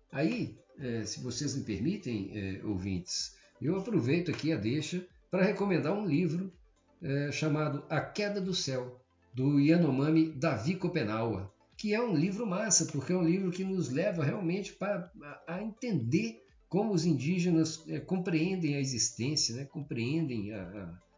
Aí, 0.10 0.58
é, 0.80 1.04
se 1.04 1.20
vocês 1.20 1.58
me 1.58 1.64
permitem, 1.66 2.32
é, 2.34 2.66
ouvintes, 2.66 3.36
eu 3.62 3.78
aproveito 3.78 4.32
aqui 4.32 4.54
a 4.54 4.58
deixa 4.58 5.06
para 5.30 5.44
recomendar 5.44 5.92
um 5.92 6.06
livro 6.06 6.54
é, 7.02 7.32
chamado 7.34 7.84
A 7.90 8.00
Queda 8.00 8.40
do 8.40 8.54
Céu, 8.54 9.02
do 9.34 9.60
Yanomami 9.60 10.32
Davi 10.32 10.76
Kopenawa, 10.76 11.54
que 11.78 11.94
é 11.94 12.02
um 12.02 12.16
livro 12.16 12.48
massa, 12.48 12.86
porque 12.86 13.12
é 13.12 13.18
um 13.18 13.26
livro 13.26 13.52
que 13.52 13.66
nos 13.66 13.90
leva 13.90 14.24
realmente 14.24 14.72
para 14.72 15.12
a, 15.46 15.62
entender 15.62 16.42
como 16.70 16.94
os 16.94 17.06
indígenas 17.06 17.84
compreendem 18.06 18.76
a 18.76 18.80
existência, 18.80 19.54
né? 19.54 19.66
compreendem 19.66 20.54
a, 20.54 20.62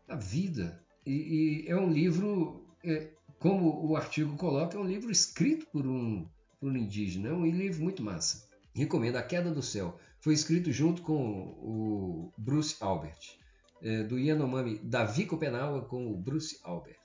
a, 0.08 0.16
a 0.16 0.16
vida. 0.16 0.82
E, 1.06 1.66
e, 1.66 1.68
é 1.68 1.78
um 1.78 1.90
livro, 1.92 2.66
como 3.40 3.86
o 3.86 3.96
artigo 3.96 4.36
coloca, 4.38 4.78
é 4.78 4.80
um 4.80 4.86
livro 4.86 5.12
escrito 5.12 5.66
por 5.68 5.86
um, 5.86 6.28
por 6.60 6.72
um 6.72 6.78
indígena, 6.78 7.30
é 7.30 7.34
um 7.34 7.46
livro 7.46 7.84
muito 7.84 8.04
massa. 8.04 8.48
Recomendo 8.74 9.16
A 9.16 9.24
Queda 9.24 9.52
do 9.52 9.62
Céu. 9.62 9.98
Foi 10.20 10.34
escrito 10.34 10.72
junto 10.72 11.02
com 11.02 11.18
o 11.18 12.34
Bruce 12.38 12.76
Albert 12.82 13.38
é, 13.82 14.04
do 14.04 14.18
Yanomami 14.18 14.80
Davi 14.80 15.26
Copenaua 15.26 15.82
com 15.82 16.12
o 16.12 16.18
Bruce 16.18 16.60
Albert. 16.64 16.98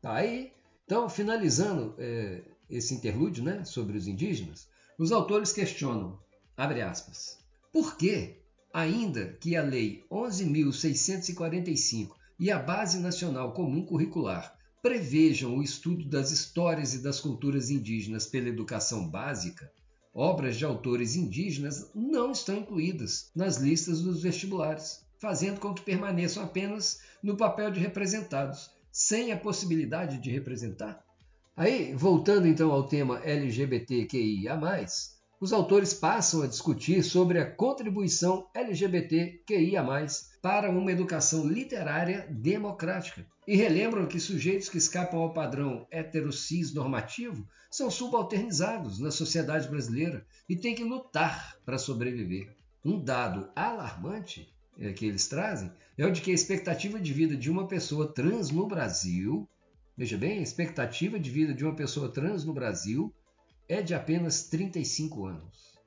Tá 0.00 0.14
aí, 0.14 0.52
então, 0.84 1.08
finalizando 1.08 1.94
é, 1.98 2.42
esse 2.70 2.94
interlúdio 2.94 3.44
né, 3.44 3.64
sobre 3.64 3.96
os 3.96 4.06
indígenas, 4.06 4.68
os 4.98 5.12
autores 5.12 5.52
questionam, 5.52 6.18
abre 6.56 6.82
aspas, 6.82 7.38
por 7.72 7.96
que, 7.96 8.36
ainda 8.72 9.36
que 9.40 9.56
a 9.56 9.62
Lei 9.62 10.04
11.645 10.10 12.10
e 12.38 12.50
a 12.50 12.58
Base 12.58 12.98
Nacional 13.00 13.52
Comum 13.52 13.84
Curricular 13.84 14.57
prevejam 14.82 15.56
o 15.56 15.62
estudo 15.62 16.04
das 16.08 16.30
histórias 16.30 16.94
e 16.94 17.02
das 17.02 17.20
culturas 17.20 17.70
indígenas 17.70 18.26
pela 18.26 18.48
educação 18.48 19.08
básica, 19.08 19.70
obras 20.14 20.56
de 20.56 20.64
autores 20.64 21.16
indígenas 21.16 21.90
não 21.94 22.32
estão 22.32 22.58
incluídas 22.58 23.30
nas 23.34 23.56
listas 23.56 24.00
dos 24.00 24.22
vestibulares 24.22 25.06
fazendo 25.18 25.60
com 25.60 25.74
que 25.74 25.82
permaneçam 25.82 26.42
apenas 26.42 27.00
no 27.22 27.36
papel 27.36 27.70
de 27.70 27.80
representados, 27.80 28.70
sem 28.90 29.32
a 29.32 29.36
possibilidade 29.36 30.18
de 30.18 30.30
representar? 30.30 31.04
Aí, 31.56 31.92
voltando 31.94 32.46
então 32.46 32.70
ao 32.70 32.86
tema 32.86 33.18
LGBTQIA, 33.18 34.56
os 35.40 35.52
autores 35.52 35.94
passam 35.94 36.42
a 36.42 36.46
discutir 36.46 37.02
sobre 37.02 37.38
a 37.38 37.48
contribuição 37.48 38.48
LGBTQIA, 38.52 39.84
para 40.42 40.70
uma 40.70 40.90
educação 40.90 41.46
literária 41.46 42.26
democrática. 42.30 43.24
E 43.46 43.56
relembram 43.56 44.06
que 44.06 44.20
sujeitos 44.20 44.68
que 44.68 44.78
escapam 44.78 45.20
ao 45.20 45.32
padrão 45.32 45.86
heterocis 45.90 46.74
normativo 46.74 47.46
são 47.70 47.90
subalternizados 47.90 48.98
na 48.98 49.10
sociedade 49.10 49.68
brasileira 49.68 50.26
e 50.48 50.56
têm 50.56 50.74
que 50.74 50.84
lutar 50.84 51.56
para 51.64 51.78
sobreviver. 51.78 52.54
Um 52.84 53.02
dado 53.02 53.48
alarmante 53.54 54.52
é, 54.78 54.92
que 54.92 55.06
eles 55.06 55.26
trazem 55.28 55.72
é 55.96 56.06
o 56.06 56.12
de 56.12 56.20
que 56.20 56.30
a 56.30 56.34
expectativa 56.34 56.98
de 56.98 57.12
vida 57.12 57.36
de 57.36 57.50
uma 57.50 57.66
pessoa 57.66 58.12
trans 58.12 58.50
no 58.50 58.66
Brasil, 58.66 59.48
veja 59.96 60.16
bem, 60.16 60.38
a 60.38 60.42
expectativa 60.42 61.18
de 61.18 61.30
vida 61.30 61.54
de 61.54 61.64
uma 61.64 61.74
pessoa 61.74 62.10
trans 62.10 62.44
no 62.44 62.52
Brasil 62.52 63.12
é 63.68 63.82
de 63.82 63.94
apenas 63.94 64.44
35 64.44 65.26
anos. 65.26 65.78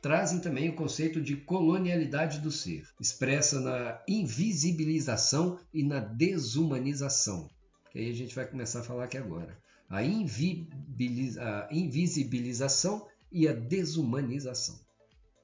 Trazem 0.00 0.40
também 0.40 0.70
o 0.70 0.74
conceito 0.74 1.20
de 1.20 1.36
colonialidade 1.36 2.40
do 2.40 2.50
ser, 2.50 2.88
expressa 2.98 3.60
na 3.60 4.00
invisibilização 4.08 5.60
e 5.74 5.82
na 5.82 6.00
desumanização, 6.00 7.50
que 7.90 7.98
aí 7.98 8.08
a 8.08 8.14
gente 8.14 8.34
vai 8.34 8.46
começar 8.46 8.80
a 8.80 8.84
falar 8.84 9.04
aqui 9.04 9.18
agora. 9.18 9.58
A, 9.90 9.98
a 9.98 10.04
invisibilização 11.70 13.06
e 13.30 13.46
a 13.46 13.52
desumanização. 13.52 14.80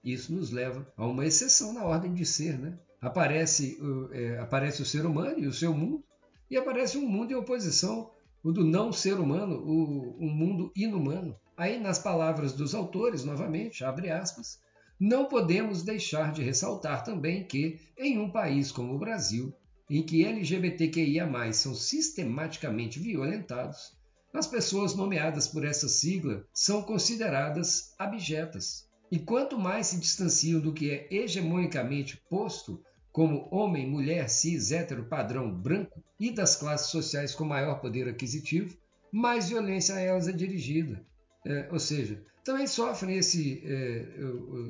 Isso 0.02 0.32
nos 0.32 0.50
leva 0.50 0.90
a 0.96 1.06
uma 1.06 1.26
exceção 1.26 1.74
na 1.74 1.84
ordem 1.84 2.14
de 2.14 2.24
ser, 2.24 2.58
né? 2.58 2.78
Aparece, 3.00 3.78
é, 4.12 4.38
aparece 4.38 4.80
o 4.80 4.86
ser 4.86 5.04
humano 5.04 5.38
e 5.38 5.46
o 5.46 5.52
seu 5.52 5.74
mundo, 5.74 6.02
e 6.50 6.56
aparece 6.56 6.96
um 6.96 7.06
mundo 7.06 7.32
em 7.32 7.34
oposição, 7.34 8.10
o 8.42 8.52
do 8.52 8.64
não 8.64 8.92
ser 8.92 9.18
humano, 9.18 9.56
o, 9.56 10.16
um 10.18 10.30
mundo 10.30 10.72
inumano. 10.74 11.36
Aí, 11.56 11.80
nas 11.80 11.98
palavras 11.98 12.52
dos 12.52 12.74
autores, 12.74 13.24
novamente, 13.24 13.82
abre 13.82 14.10
aspas, 14.10 14.58
não 15.00 15.26
podemos 15.26 15.82
deixar 15.82 16.32
de 16.32 16.42
ressaltar 16.42 17.02
também 17.02 17.44
que, 17.44 17.80
em 17.96 18.18
um 18.18 18.30
país 18.30 18.70
como 18.70 18.94
o 18.94 18.98
Brasil, 18.98 19.54
em 19.88 20.02
que 20.02 20.24
LGBTQIA 20.24 21.26
são 21.52 21.74
sistematicamente 21.74 22.98
violentados, 22.98 23.96
as 24.34 24.46
pessoas 24.46 24.94
nomeadas 24.94 25.48
por 25.48 25.64
essa 25.64 25.88
sigla 25.88 26.44
são 26.52 26.82
consideradas 26.82 27.94
abjetas. 27.98 28.86
E 29.10 29.18
quanto 29.18 29.58
mais 29.58 29.86
se 29.86 29.98
distanciam 29.98 30.60
do 30.60 30.74
que 30.74 30.90
é 30.90 31.08
hegemonicamente 31.10 32.20
posto 32.28 32.82
como 33.12 33.48
homem, 33.50 33.88
mulher, 33.88 34.28
cis, 34.28 34.72
hétero, 34.72 35.04
padrão, 35.04 35.50
branco 35.50 36.02
e 36.20 36.30
das 36.30 36.56
classes 36.56 36.90
sociais 36.90 37.34
com 37.34 37.46
maior 37.46 37.80
poder 37.80 38.08
aquisitivo, 38.08 38.76
mais 39.10 39.48
violência 39.48 39.94
a 39.94 40.00
elas 40.00 40.28
é 40.28 40.32
dirigida. 40.32 41.02
É, 41.46 41.68
ou 41.70 41.78
seja, 41.78 42.20
também 42.42 42.66
sofrem 42.66 43.16
esse 43.18 43.62
é, 43.64 44.04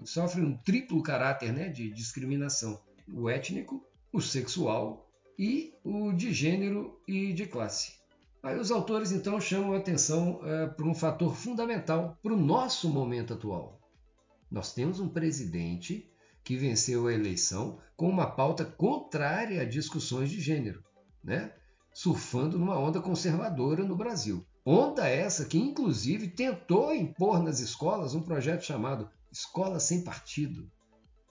sofrem 0.04 0.44
um 0.44 0.58
triplo 0.58 1.02
caráter 1.02 1.50
né, 1.50 1.70
de 1.70 1.90
discriminação: 1.90 2.78
o 3.08 3.30
étnico, 3.30 3.82
o 4.12 4.20
sexual 4.20 5.10
e 5.38 5.72
o 5.82 6.12
de 6.12 6.34
gênero 6.34 7.00
e 7.08 7.32
de 7.32 7.46
classe. 7.46 7.94
Aí 8.42 8.58
os 8.58 8.70
autores 8.70 9.10
então 9.10 9.40
chamam 9.40 9.72
a 9.72 9.78
atenção 9.78 10.40
é, 10.44 10.66
para 10.66 10.86
um 10.86 10.94
fator 10.94 11.34
fundamental 11.34 12.18
para 12.22 12.34
o 12.34 12.40
nosso 12.40 12.90
momento 12.90 13.32
atual. 13.32 13.80
Nós 14.50 14.74
temos 14.74 15.00
um 15.00 15.08
presidente 15.08 16.12
que 16.44 16.58
venceu 16.58 17.06
a 17.06 17.12
eleição 17.12 17.80
com 17.96 18.08
uma 18.08 18.26
pauta 18.26 18.66
contrária 18.66 19.62
a 19.62 19.64
discussões 19.64 20.30
de 20.30 20.42
gênero, 20.42 20.84
né? 21.24 21.52
Surfando 21.96 22.58
numa 22.58 22.78
onda 22.78 23.00
conservadora 23.00 23.82
no 23.82 23.96
Brasil. 23.96 24.46
Onda 24.66 25.08
essa 25.08 25.46
que, 25.46 25.56
inclusive, 25.56 26.28
tentou 26.28 26.94
impor 26.94 27.42
nas 27.42 27.58
escolas 27.58 28.14
um 28.14 28.20
projeto 28.20 28.66
chamado 28.66 29.08
Escola 29.32 29.80
Sem 29.80 30.04
Partido, 30.04 30.70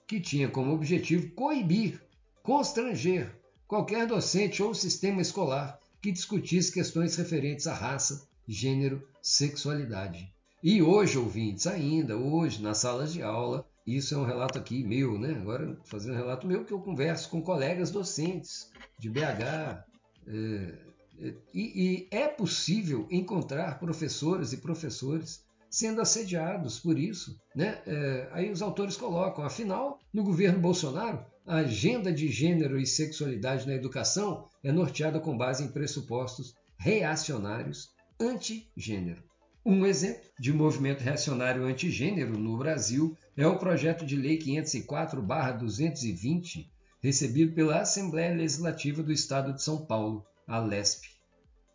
que 0.08 0.20
tinha 0.20 0.48
como 0.48 0.74
objetivo 0.74 1.30
coibir, 1.36 2.02
constranger 2.42 3.32
qualquer 3.68 4.08
docente 4.08 4.60
ou 4.60 4.74
sistema 4.74 5.22
escolar 5.22 5.78
que 6.02 6.10
discutisse 6.10 6.72
questões 6.72 7.14
referentes 7.14 7.68
à 7.68 7.72
raça, 7.72 8.26
gênero, 8.48 9.08
sexualidade. 9.22 10.34
E 10.60 10.82
hoje, 10.82 11.16
ouvintes, 11.16 11.68
ainda 11.68 12.16
hoje, 12.16 12.60
nas 12.60 12.78
salas 12.78 13.12
de 13.12 13.22
aula, 13.22 13.64
isso 13.86 14.16
é 14.16 14.18
um 14.18 14.26
relato 14.26 14.58
aqui 14.58 14.82
meu, 14.82 15.16
né? 15.16 15.30
Agora, 15.30 15.78
fazendo 15.84 16.14
um 16.14 16.18
relato 16.18 16.44
meu 16.44 16.64
que 16.64 16.72
eu 16.72 16.80
converso 16.80 17.30
com 17.30 17.40
colegas 17.40 17.92
docentes 17.92 18.68
de 18.98 19.08
BH. 19.08 19.94
É, 20.26 20.86
é, 21.18 21.34
e, 21.54 22.08
e 22.10 22.10
é 22.10 22.28
possível 22.28 23.06
encontrar 23.10 23.78
professoras 23.78 24.52
e 24.52 24.58
professores 24.58 25.44
sendo 25.70 26.00
assediados 26.00 26.78
por 26.78 26.98
isso. 26.98 27.38
Né? 27.54 27.80
É, 27.86 28.28
aí 28.32 28.50
os 28.50 28.62
autores 28.62 28.96
colocam, 28.96 29.44
afinal, 29.44 30.00
no 30.12 30.24
governo 30.24 30.58
Bolsonaro, 30.58 31.24
a 31.46 31.56
agenda 31.56 32.12
de 32.12 32.28
gênero 32.28 32.78
e 32.78 32.86
sexualidade 32.86 33.66
na 33.66 33.74
educação 33.74 34.48
é 34.64 34.72
norteada 34.72 35.20
com 35.20 35.36
base 35.36 35.62
em 35.62 35.68
pressupostos 35.68 36.54
reacionários 36.78 37.90
anti-gênero. 38.20 39.22
Um 39.64 39.84
exemplo 39.84 40.22
de 40.38 40.52
movimento 40.52 41.00
reacionário 41.00 41.64
antigênero 41.64 42.38
no 42.38 42.56
Brasil 42.56 43.16
é 43.36 43.44
o 43.46 43.58
projeto 43.58 44.06
de 44.06 44.16
lei 44.16 44.38
504/220, 44.38 46.68
recebido 47.02 47.54
pela 47.54 47.80
Assembleia 47.80 48.34
Legislativa 48.34 49.02
do 49.02 49.12
Estado 49.12 49.52
de 49.52 49.62
São 49.62 49.84
Paulo, 49.84 50.26
a 50.46 50.58
LESP. 50.58 51.08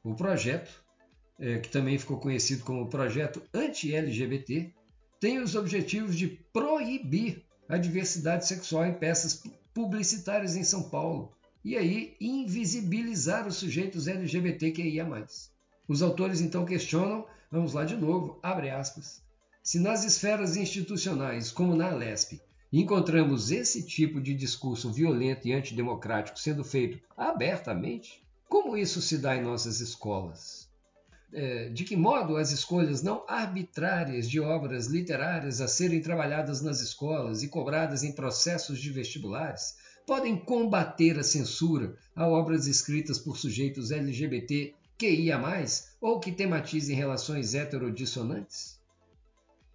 O 0.04 0.16
projeto, 0.16 0.72
é, 1.40 1.60
que 1.60 1.70
também 1.70 1.98
ficou 1.98 2.18
conhecido 2.18 2.64
como 2.64 2.90
Projeto 2.90 3.42
Anti-LGBT, 3.54 4.74
tem 5.20 5.40
os 5.40 5.56
objetivos 5.56 6.16
de 6.16 6.28
proibir 6.52 7.44
a 7.70 7.78
diversidade 7.78 8.48
sexual 8.48 8.86
em 8.86 8.94
peças 8.94 9.44
publicitárias 9.74 10.56
em 10.56 10.64
São 10.64 10.84
Paulo 10.90 11.32
e 11.64 11.78
aí 11.78 12.16
invisibilizar 12.20 13.48
os 13.48 13.58
sujeitos 13.58 14.08
LGBTQIA+. 14.08 15.28
Os 15.88 16.02
autores 16.02 16.42
então 16.42 16.66
questionam 16.66 17.26
Vamos 17.52 17.74
lá 17.74 17.84
de 17.84 17.98
novo, 17.98 18.40
abre 18.42 18.70
aspas. 18.70 19.22
Se 19.62 19.78
nas 19.78 20.06
esferas 20.06 20.56
institucionais, 20.56 21.52
como 21.52 21.76
na 21.76 21.92
Alesp, 21.92 22.40
encontramos 22.80 23.52
esse 23.52 23.84
tipo 23.84 24.22
de 24.22 24.34
discurso 24.34 24.92
violento 24.92 25.48
e 25.48 25.54
antidemocrático 25.54 26.40
sendo 26.40 26.64
feito 26.64 27.00
abertamente, 27.18 28.24
como 28.48 28.78
isso 28.78 29.02
se 29.02 29.18
dá 29.18 29.36
em 29.36 29.44
nossas 29.44 29.80
escolas? 29.80 30.70
É, 31.34 31.70
de 31.70 31.86
que 31.86 31.96
modo 31.96 32.36
as 32.36 32.52
escolhas 32.52 33.02
não 33.02 33.24
arbitrárias 33.28 34.30
de 34.30 34.40
obras 34.40 34.88
literárias 34.88 35.62
a 35.62 35.68
serem 35.68 36.02
trabalhadas 36.02 36.62
nas 36.62 36.82
escolas 36.82 37.42
e 37.42 37.48
cobradas 37.48 38.04
em 38.04 38.12
processos 38.12 38.80
de 38.80 38.90
vestibulares 38.90 39.76
podem 40.06 40.36
combater 40.36 41.18
a 41.18 41.24
censura 41.24 41.96
a 42.14 42.28
obras 42.28 42.68
escritas 42.68 43.18
por 43.18 43.38
sujeitos 43.38 43.92
LGBT 43.92 44.74
QIA+, 44.98 45.40
ou 46.02 46.20
que 46.20 46.32
tematizem 46.32 46.96
relações 46.96 47.56
heterodissonantes? 47.56 48.81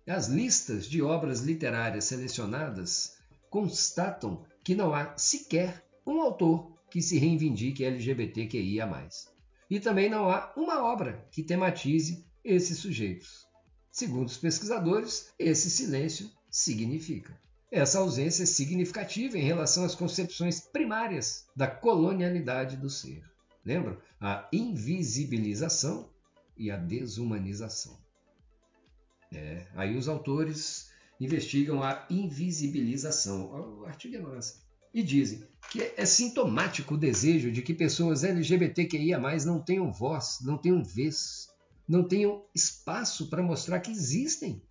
As 0.08 0.28
listas 0.28 0.86
de 0.86 1.02
obras 1.02 1.40
literárias 1.40 2.04
selecionadas 2.04 3.16
constatam 3.50 4.46
que 4.62 4.72
não 4.72 4.94
há 4.94 5.16
sequer 5.18 5.84
um 6.06 6.20
autor 6.20 6.78
que 6.88 7.02
se 7.02 7.18
reivindique 7.18 7.84
LGBTQIA+. 7.84 9.08
E 9.68 9.80
também 9.80 10.08
não 10.08 10.30
há 10.30 10.52
uma 10.56 10.84
obra 10.84 11.26
que 11.32 11.42
tematize 11.42 12.24
esses 12.44 12.78
sujeitos. 12.78 13.48
Segundo 13.90 14.28
os 14.28 14.36
pesquisadores, 14.36 15.32
esse 15.36 15.68
silêncio 15.68 16.30
significa. 16.48 17.36
Essa 17.68 17.98
ausência 17.98 18.44
é 18.44 18.46
significativa 18.46 19.36
em 19.36 19.42
relação 19.42 19.84
às 19.84 19.96
concepções 19.96 20.60
primárias 20.60 21.46
da 21.56 21.66
colonialidade 21.66 22.76
do 22.76 22.88
ser. 22.88 23.24
Lembram? 23.64 23.98
A 24.20 24.48
invisibilização 24.52 26.08
e 26.56 26.70
a 26.70 26.76
desumanização. 26.76 28.05
É, 29.36 29.66
aí 29.74 29.96
os 29.96 30.08
autores 30.08 30.90
investigam 31.20 31.82
a 31.82 32.06
invisibilização. 32.08 33.80
O 33.80 33.84
artigo 33.84 34.16
é 34.16 34.18
nosso. 34.18 34.64
E 34.94 35.02
dizem 35.02 35.44
que 35.70 35.92
é 35.94 36.06
sintomático 36.06 36.94
o 36.94 36.98
desejo 36.98 37.52
de 37.52 37.60
que 37.60 37.74
pessoas 37.74 38.24
LGBTQIA 38.24 39.18
não 39.44 39.60
tenham 39.60 39.92
voz, 39.92 40.38
não 40.40 40.56
tenham 40.56 40.82
vez, 40.82 41.48
não 41.86 42.02
tenham 42.02 42.44
espaço 42.54 43.28
para 43.28 43.42
mostrar 43.42 43.80
que 43.80 43.90
existem 43.90 44.62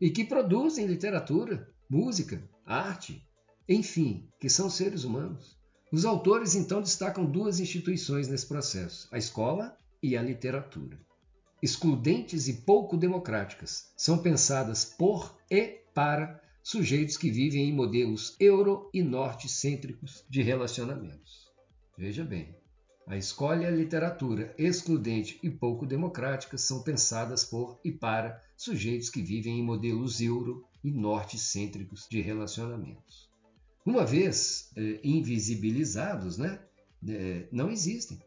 e 0.00 0.10
que 0.10 0.24
produzem 0.24 0.86
literatura, 0.86 1.68
música, 1.90 2.48
arte, 2.64 3.26
enfim, 3.68 4.28
que 4.38 4.48
são 4.48 4.70
seres 4.70 5.02
humanos. 5.02 5.58
Os 5.90 6.04
autores 6.04 6.54
então 6.54 6.80
destacam 6.80 7.24
duas 7.24 7.58
instituições 7.58 8.28
nesse 8.28 8.46
processo: 8.46 9.08
a 9.10 9.18
escola 9.18 9.76
e 10.00 10.16
a 10.16 10.22
literatura. 10.22 11.00
Excludentes 11.64 12.46
e 12.46 12.52
pouco 12.60 12.94
democráticas, 12.94 13.90
são 13.96 14.18
pensadas 14.18 14.84
por 14.84 15.34
e 15.50 15.80
para 15.94 16.38
sujeitos 16.62 17.16
que 17.16 17.30
vivem 17.30 17.70
em 17.70 17.72
modelos 17.72 18.36
euro 18.38 18.90
e 18.92 19.02
norte-cêntricos 19.02 20.26
de 20.28 20.42
relacionamentos. 20.42 21.50
Veja 21.96 22.22
bem, 22.22 22.54
A 23.06 23.16
escola 23.16 23.62
e 23.62 23.66
a 23.66 23.70
literatura 23.70 24.54
excludente 24.58 25.40
e 25.42 25.48
pouco 25.48 25.86
democráticas 25.86 26.60
são 26.60 26.82
pensadas 26.82 27.46
por 27.46 27.80
e 27.82 27.90
para 27.90 28.42
sujeitos 28.58 29.08
que 29.08 29.22
vivem 29.22 29.58
em 29.58 29.62
modelos 29.62 30.20
euro 30.20 30.66
e 30.84 30.90
norte-cêntricos 30.90 32.06
de 32.10 32.20
relacionamentos. 32.20 33.30
Uma 33.86 34.04
vez 34.04 34.70
eh, 34.76 35.00
invisibilizados, 35.02 36.36
né, 36.36 36.60
eh, 37.08 37.48
não 37.50 37.70
existem. 37.70 38.20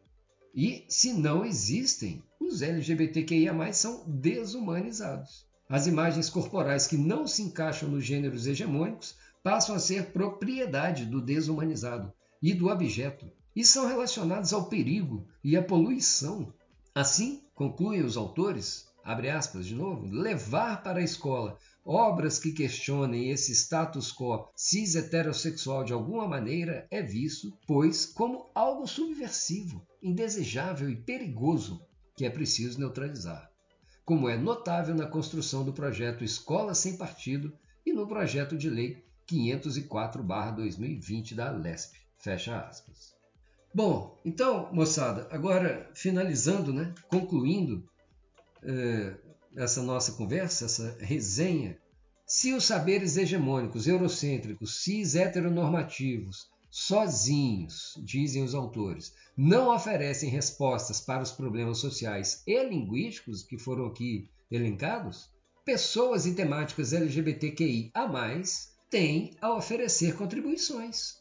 E 0.59 0.83
se 0.89 1.13
não 1.13 1.45
existem, 1.45 2.23
os 2.39 2.63
LGBTQIA 2.63 3.53
são 3.71 4.03
desumanizados. 4.07 5.45
As 5.69 5.85
imagens 5.85 6.31
corporais 6.31 6.87
que 6.87 6.97
não 6.97 7.27
se 7.27 7.43
encaixam 7.43 7.87
nos 7.87 8.03
gêneros 8.03 8.47
hegemônicos 8.47 9.15
passam 9.43 9.75
a 9.75 9.79
ser 9.79 10.07
propriedade 10.07 11.05
do 11.05 11.21
desumanizado 11.21 12.11
e 12.41 12.55
do 12.55 12.71
abjeto, 12.71 13.29
e 13.55 13.63
são 13.63 13.87
relacionados 13.87 14.51
ao 14.51 14.65
perigo 14.65 15.27
e 15.43 15.55
à 15.55 15.61
poluição. 15.61 16.51
Assim, 16.95 17.43
concluem 17.53 18.01
os 18.01 18.17
autores, 18.17 18.87
abre 19.03 19.29
aspas 19.29 19.63
de 19.63 19.75
novo, 19.75 20.07
levar 20.07 20.81
para 20.81 20.97
a 20.97 21.03
escola 21.03 21.59
obras 21.87 22.37
que 22.37 22.51
questionem 22.51 23.29
esse 23.29 23.55
status 23.55 24.11
quo 24.11 24.49
cis-heterossexual 24.55 25.85
de 25.85 25.93
alguma 25.93 26.27
maneira 26.27 26.85
é 26.91 27.01
visto, 27.01 27.57
pois, 27.65 28.05
como 28.05 28.51
algo 28.53 28.85
subversivo, 28.85 29.87
indesejável 30.03 30.89
e 30.89 30.97
perigoso 30.97 31.81
que 32.15 32.25
é 32.25 32.29
preciso 32.29 32.77
neutralizar. 32.77 33.49
Como 34.03 34.27
é 34.27 34.37
notável 34.37 34.93
na 34.93 35.07
construção 35.07 35.63
do 35.63 35.71
projeto 35.71 36.25
Escola 36.25 36.75
Sem 36.75 36.97
Partido 36.97 37.57
e 37.85 37.93
no 37.93 38.05
projeto 38.05 38.57
de 38.57 38.69
lei 38.69 39.01
504-2020 39.31 41.35
da 41.35 41.51
LESP. 41.51 41.97
Fecha 42.17 42.59
aspas. 42.59 43.15
Bom, 43.73 44.19
então, 44.25 44.69
moçada, 44.73 45.25
agora 45.31 45.89
finalizando, 45.93 46.73
né, 46.73 46.93
concluindo 47.09 47.89
eh, 48.63 49.15
essa 49.57 49.81
nossa 49.81 50.11
conversa, 50.11 50.65
essa 50.65 50.95
resenha, 50.99 51.77
se 52.25 52.53
os 52.53 52.65
saberes 52.65 53.17
hegemônicos, 53.17 53.87
eurocêntricos, 53.87 54.83
cis 54.83 55.15
heteronormativos, 55.15 56.47
sozinhos, 56.69 57.93
dizem 58.03 58.43
os 58.43 58.53
autores, 58.53 59.13
não 59.35 59.73
oferecem 59.73 60.29
respostas 60.29 61.01
para 61.01 61.23
os 61.23 61.31
problemas 61.31 61.79
sociais 61.79 62.43
e 62.45 62.63
linguísticos 62.63 63.43
que 63.43 63.57
foram 63.57 63.87
aqui 63.87 64.29
elencados, 64.51 65.29
pessoas 65.65 66.25
e 66.25 66.35
temáticas 66.35 66.93
LGBTQI 66.93 67.91
a 67.93 68.07
mais 68.07 68.73
têm 68.91 69.35
a 69.41 69.55
oferecer 69.55 70.15
contribuições 70.15 71.15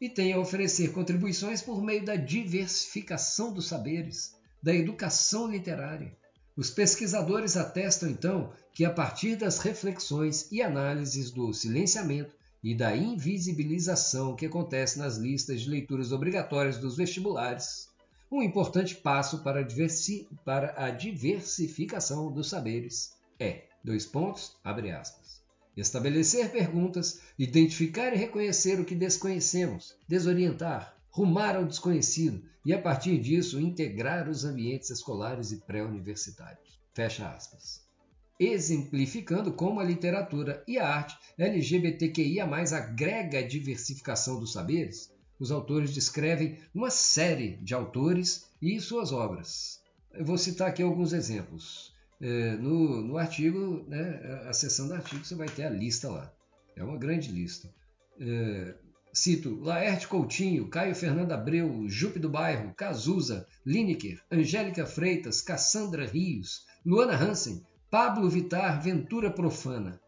e 0.00 0.08
tem 0.08 0.32
a 0.32 0.38
oferecer 0.38 0.92
contribuições 0.92 1.60
por 1.60 1.82
meio 1.82 2.04
da 2.04 2.16
diversificação 2.16 3.52
dos 3.52 3.68
saberes, 3.68 4.32
da 4.62 4.74
educação 4.74 5.50
literária. 5.50 6.16
Os 6.56 6.70
pesquisadores 6.70 7.56
atestam 7.56 8.10
então 8.10 8.52
que, 8.74 8.84
a 8.84 8.90
partir 8.90 9.36
das 9.36 9.58
reflexões 9.58 10.50
e 10.52 10.60
análises 10.60 11.30
do 11.30 11.52
silenciamento 11.52 12.34
e 12.62 12.74
da 12.74 12.94
invisibilização 12.96 14.36
que 14.36 14.46
acontece 14.46 14.98
nas 14.98 15.16
listas 15.16 15.62
de 15.62 15.70
leituras 15.70 16.12
obrigatórias 16.12 16.78
dos 16.78 16.96
vestibulares, 16.96 17.88
um 18.30 18.42
importante 18.42 18.94
passo 18.94 19.42
para 19.42 19.66
para 20.44 20.74
a 20.76 20.90
diversificação 20.90 22.30
dos 22.30 22.48
saberes 22.48 23.12
é, 23.38 23.64
dois 23.82 24.06
pontos, 24.06 24.56
abre 24.62 24.90
aspas, 24.90 25.42
Estabelecer 25.74 26.50
perguntas, 26.50 27.20
identificar 27.38 28.12
e 28.12 28.18
reconhecer 28.18 28.78
o 28.78 28.84
que 28.84 28.94
desconhecemos, 28.94 29.96
desorientar, 30.06 30.94
rumar 31.12 31.54
ao 31.54 31.64
desconhecido 31.64 32.42
e, 32.64 32.72
a 32.72 32.80
partir 32.80 33.18
disso, 33.18 33.60
integrar 33.60 34.28
os 34.28 34.44
ambientes 34.44 34.90
escolares 34.90 35.52
e 35.52 35.58
pré-universitários. 35.58 36.80
Fecha 36.94 37.28
aspas. 37.28 37.82
Exemplificando 38.40 39.52
como 39.52 39.78
a 39.78 39.84
literatura 39.84 40.64
e 40.66 40.78
a 40.78 40.88
arte 40.88 41.16
LGBTQIA 41.38 42.44
agrega 42.44 43.38
a 43.38 43.46
diversificação 43.46 44.40
dos 44.40 44.52
saberes, 44.52 45.12
os 45.38 45.52
autores 45.52 45.92
descrevem 45.92 46.58
uma 46.74 46.90
série 46.90 47.56
de 47.56 47.74
autores 47.74 48.48
e 48.60 48.80
suas 48.80 49.12
obras. 49.12 49.80
Eu 50.12 50.24
vou 50.24 50.38
citar 50.38 50.68
aqui 50.68 50.82
alguns 50.82 51.12
exemplos. 51.12 51.92
É, 52.20 52.56
no, 52.56 53.02
no 53.02 53.18
artigo, 53.18 53.84
né, 53.88 54.44
a 54.48 54.52
seção 54.52 54.86
do 54.86 54.94
artigo, 54.94 55.24
você 55.24 55.34
vai 55.34 55.48
ter 55.48 55.64
a 55.64 55.70
lista 55.70 56.08
lá. 56.08 56.32
É 56.76 56.82
uma 56.84 56.96
grande 56.96 57.30
lista. 57.30 57.68
Cito 59.14 59.60
Laerte 59.60 60.08
Coutinho, 60.08 60.68
Caio 60.68 60.94
Fernando 60.94 61.32
Abreu, 61.32 61.84
Jupe 61.86 62.18
do 62.18 62.30
Bairro, 62.30 62.72
Cazuza, 62.74 63.46
Lineker, 63.64 64.22
Angélica 64.30 64.86
Freitas, 64.86 65.42
Cassandra 65.42 66.06
Rios, 66.06 66.64
Luana 66.84 67.14
Hansen, 67.14 67.62
Pablo 67.90 68.30
Vitar, 68.30 68.82
Ventura 68.82 69.30
Profana. 69.30 70.00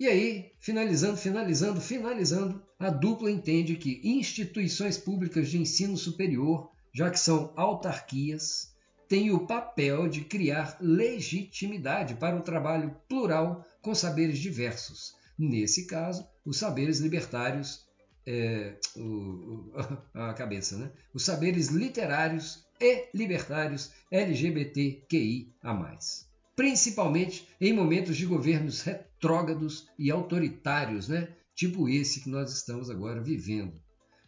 E 0.00 0.06
aí, 0.06 0.52
finalizando, 0.58 1.18
finalizando, 1.18 1.80
finalizando, 1.80 2.62
a 2.78 2.90
dupla 2.90 3.30
entende 3.30 3.76
que 3.76 4.00
instituições 4.02 4.96
públicas 4.98 5.48
de 5.48 5.58
ensino 5.58 5.96
superior, 5.96 6.70
já 6.94 7.10
que 7.10 7.20
são 7.20 7.52
autarquias, 7.56 8.74
tem 9.08 9.30
o 9.30 9.46
papel 9.46 10.08
de 10.08 10.22
criar 10.22 10.78
legitimidade 10.80 12.14
para 12.14 12.36
o 12.36 12.42
trabalho 12.42 12.96
plural 13.08 13.64
com 13.80 13.94
saberes 13.94 14.38
diversos. 14.38 15.14
Nesse 15.38 15.86
caso, 15.86 16.26
os 16.44 16.56
saberes 16.56 16.98
libertários, 16.98 17.85
é, 18.26 18.74
o, 18.96 19.70
a 20.12 20.34
cabeça, 20.34 20.76
né? 20.76 20.90
Os 21.14 21.24
saberes 21.24 21.68
literários 21.68 22.66
e 22.80 23.08
libertários 23.14 23.92
LGBTQI 24.10 25.54
a 25.62 25.72
mais. 25.72 26.28
Principalmente 26.56 27.48
em 27.60 27.72
momentos 27.72 28.16
de 28.16 28.26
governos 28.26 28.82
retrógrados 28.82 29.88
e 29.98 30.10
autoritários, 30.10 31.08
né? 31.08 31.28
Tipo 31.54 31.88
esse 31.88 32.20
que 32.20 32.28
nós 32.28 32.52
estamos 32.52 32.90
agora 32.90 33.22
vivendo. 33.22 33.80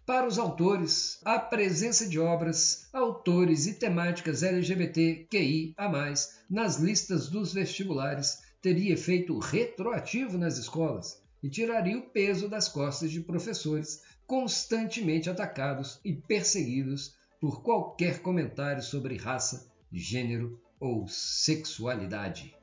Para 0.07 0.27
os 0.27 0.39
autores, 0.39 1.21
a 1.23 1.39
presença 1.39 2.09
de 2.09 2.19
obras, 2.19 2.89
autores 2.95 3.67
e 3.67 3.75
temáticas 3.75 4.43
LGBTQI 4.43 5.75
a 5.77 5.89
mais 5.89 6.39
nas 6.49 6.77
listas 6.77 7.29
dos 7.29 7.53
vestibulares 7.53 8.39
teria 8.63 8.95
efeito 8.95 9.39
retroativo 9.39 10.39
nas 10.39 10.57
escolas 10.57 11.21
e 11.43 11.49
tiraria 11.49 11.99
o 11.99 12.03
peso 12.03 12.49
das 12.49 12.69
costas 12.69 13.11
de 13.11 13.21
professores 13.21 14.03
constantemente 14.27 15.31
atacados 15.31 16.01
e 16.05 16.13
perseguidos 16.13 17.17
por 17.41 17.63
qualquer 17.63 18.21
comentário 18.21 18.83
sobre 18.83 19.17
raça, 19.17 19.71
gênero 19.93 20.61
ou 20.81 21.07
sexualidade. 21.09 22.55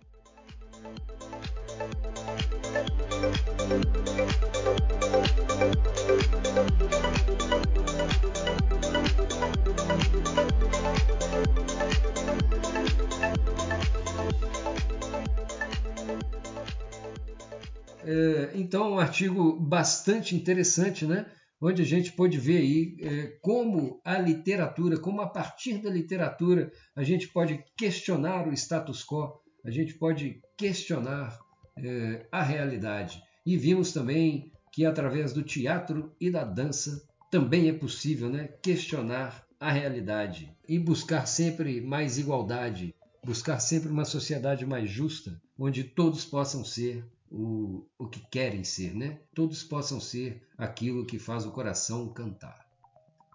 Então, 18.53 18.93
um 18.93 18.99
artigo 18.99 19.59
bastante 19.59 20.35
interessante, 20.35 21.05
né? 21.05 21.25
onde 21.61 21.81
a 21.81 21.85
gente 21.85 22.11
pode 22.11 22.37
ver 22.37 22.57
aí 22.57 22.97
é, 23.01 23.37
como 23.41 23.99
a 24.03 24.17
literatura, 24.17 24.99
como 24.99 25.21
a 25.21 25.27
partir 25.27 25.81
da 25.81 25.89
literatura 25.89 26.71
a 26.95 27.03
gente 27.03 27.27
pode 27.29 27.63
questionar 27.77 28.47
o 28.47 28.53
status 28.53 29.03
quo, 29.03 29.39
a 29.63 29.71
gente 29.71 29.93
pode 29.95 30.41
questionar 30.57 31.39
é, 31.77 32.25
a 32.31 32.43
realidade. 32.43 33.21
E 33.45 33.57
vimos 33.57 33.91
também 33.91 34.51
que 34.71 34.85
através 34.85 35.33
do 35.33 35.43
teatro 35.43 36.13
e 36.19 36.29
da 36.29 36.43
dança 36.43 37.07
também 37.31 37.69
é 37.69 37.73
possível 37.73 38.29
né, 38.29 38.49
questionar 38.61 39.45
a 39.59 39.71
realidade 39.71 40.55
e 40.67 40.77
buscar 40.77 41.25
sempre 41.25 41.81
mais 41.81 42.17
igualdade, 42.17 42.93
buscar 43.23 43.59
sempre 43.59 43.89
uma 43.89 44.05
sociedade 44.05 44.65
mais 44.65 44.89
justa, 44.89 45.41
onde 45.57 45.83
todos 45.83 46.25
possam 46.25 46.63
ser 46.63 47.03
o, 47.35 47.85
o 47.99 48.07
que 48.07 48.21
querem 48.31 48.63
ser, 48.63 48.95
né? 48.95 49.19
Todos 49.33 49.61
possam 49.61 49.99
ser 49.99 50.41
aquilo 50.57 51.05
que 51.05 51.19
faz 51.19 51.45
o 51.45 51.51
coração 51.51 52.07
cantar. 52.13 52.65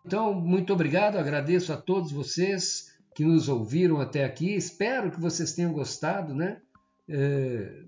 Então, 0.07 0.33
muito 0.33 0.73
obrigado, 0.73 1.19
agradeço 1.19 1.71
a 1.71 1.77
todos 1.77 2.11
vocês 2.11 2.95
que 3.15 3.23
nos 3.23 3.49
ouviram 3.49 4.01
até 4.01 4.25
aqui. 4.25 4.55
Espero 4.55 5.11
que 5.11 5.21
vocês 5.21 5.53
tenham 5.53 5.73
gostado, 5.73 6.35
né? 6.35 6.63
É, 7.07 7.83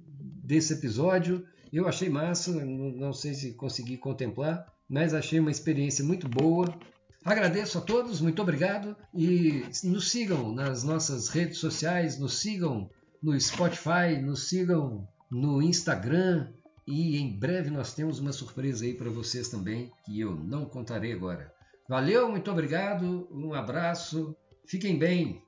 desse 0.44 0.74
episódio. 0.74 1.46
Eu 1.72 1.88
achei 1.88 2.10
massa, 2.10 2.52
não 2.52 3.14
sei 3.14 3.32
se 3.32 3.54
consegui 3.54 3.96
contemplar, 3.96 4.70
mas 4.86 5.14
achei 5.14 5.40
uma 5.40 5.50
experiência 5.50 6.04
muito 6.04 6.28
boa. 6.28 6.78
Agradeço 7.24 7.78
a 7.78 7.80
todos, 7.80 8.20
muito 8.20 8.42
obrigado 8.42 8.94
e 9.14 9.64
nos 9.84 10.10
sigam 10.10 10.52
nas 10.52 10.82
nossas 10.82 11.28
redes 11.28 11.56
sociais, 11.56 12.18
nos 12.18 12.40
sigam 12.40 12.90
no 13.22 13.40
Spotify, 13.40 14.20
nos 14.20 14.50
sigam 14.50 15.08
no 15.32 15.62
Instagram 15.62 16.52
e 16.86 17.18
em 17.18 17.38
breve 17.38 17.70
nós 17.70 17.94
temos 17.94 18.18
uma 18.18 18.34
surpresa 18.34 18.84
aí 18.84 18.92
para 18.92 19.08
vocês 19.08 19.48
também 19.48 19.90
que 20.04 20.20
eu 20.20 20.32
não 20.32 20.66
contarei 20.66 21.14
agora. 21.14 21.50
Valeu, 21.88 22.28
muito 22.28 22.50
obrigado, 22.50 23.26
um 23.30 23.54
abraço, 23.54 24.36
fiquem 24.66 24.98
bem. 24.98 25.42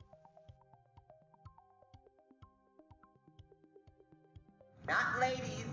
Not 4.88 5.18
ladies, 5.18 5.66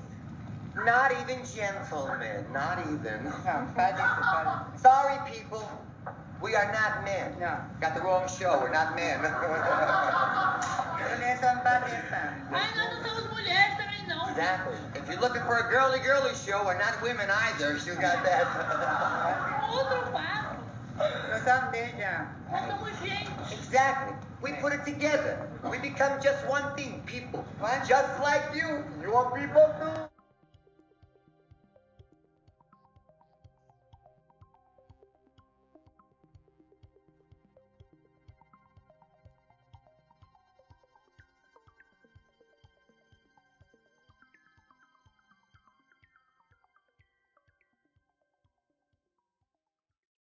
not 0.76 1.14
even 1.22 1.46
gentlemen, 1.46 2.44
not 2.52 2.82
even. 2.92 3.32
Sorry, 4.78 5.20
people. 5.32 5.64
We 6.42 6.54
are 6.56 6.74
not 6.74 7.04
men. 7.04 7.40
No. 7.40 7.62
Got 7.80 7.94
the 7.94 8.02
wrong 8.02 8.28
show. 8.28 8.60
We're 8.60 8.72
not 8.72 8.96
men. 8.96 9.22
exactly. 14.32 14.76
If 14.96 15.08
you're 15.08 15.20
looking 15.20 15.42
for 15.44 15.58
a 15.60 15.70
girly 15.70 16.00
girly 16.00 16.34
show, 16.36 16.64
we're 16.66 16.78
not 16.78 17.02
women 17.02 17.28
either. 17.30 17.78
You 17.86 17.96
got 17.96 18.24
that. 18.24 18.48
Outro 19.72 20.12
papo. 20.12 20.56
Nós 21.30 21.44
somos 21.44 21.72
desde 21.72 22.04
Nós 22.52 23.00
gente. 23.00 23.54
exactly. 23.54 24.16
We 24.42 24.54
put 24.54 24.74
it 24.74 24.84
together. 24.86 25.48
We 25.70 25.78
become 25.78 26.20
just 26.22 26.46
one 26.48 26.76
thing, 26.76 27.02
people. 27.06 27.46
Just 27.88 28.20
like 28.22 28.44
you. 28.56 28.84
You 29.02 29.12
want 29.14 29.36
people 29.36 29.64
too? 29.80 30.11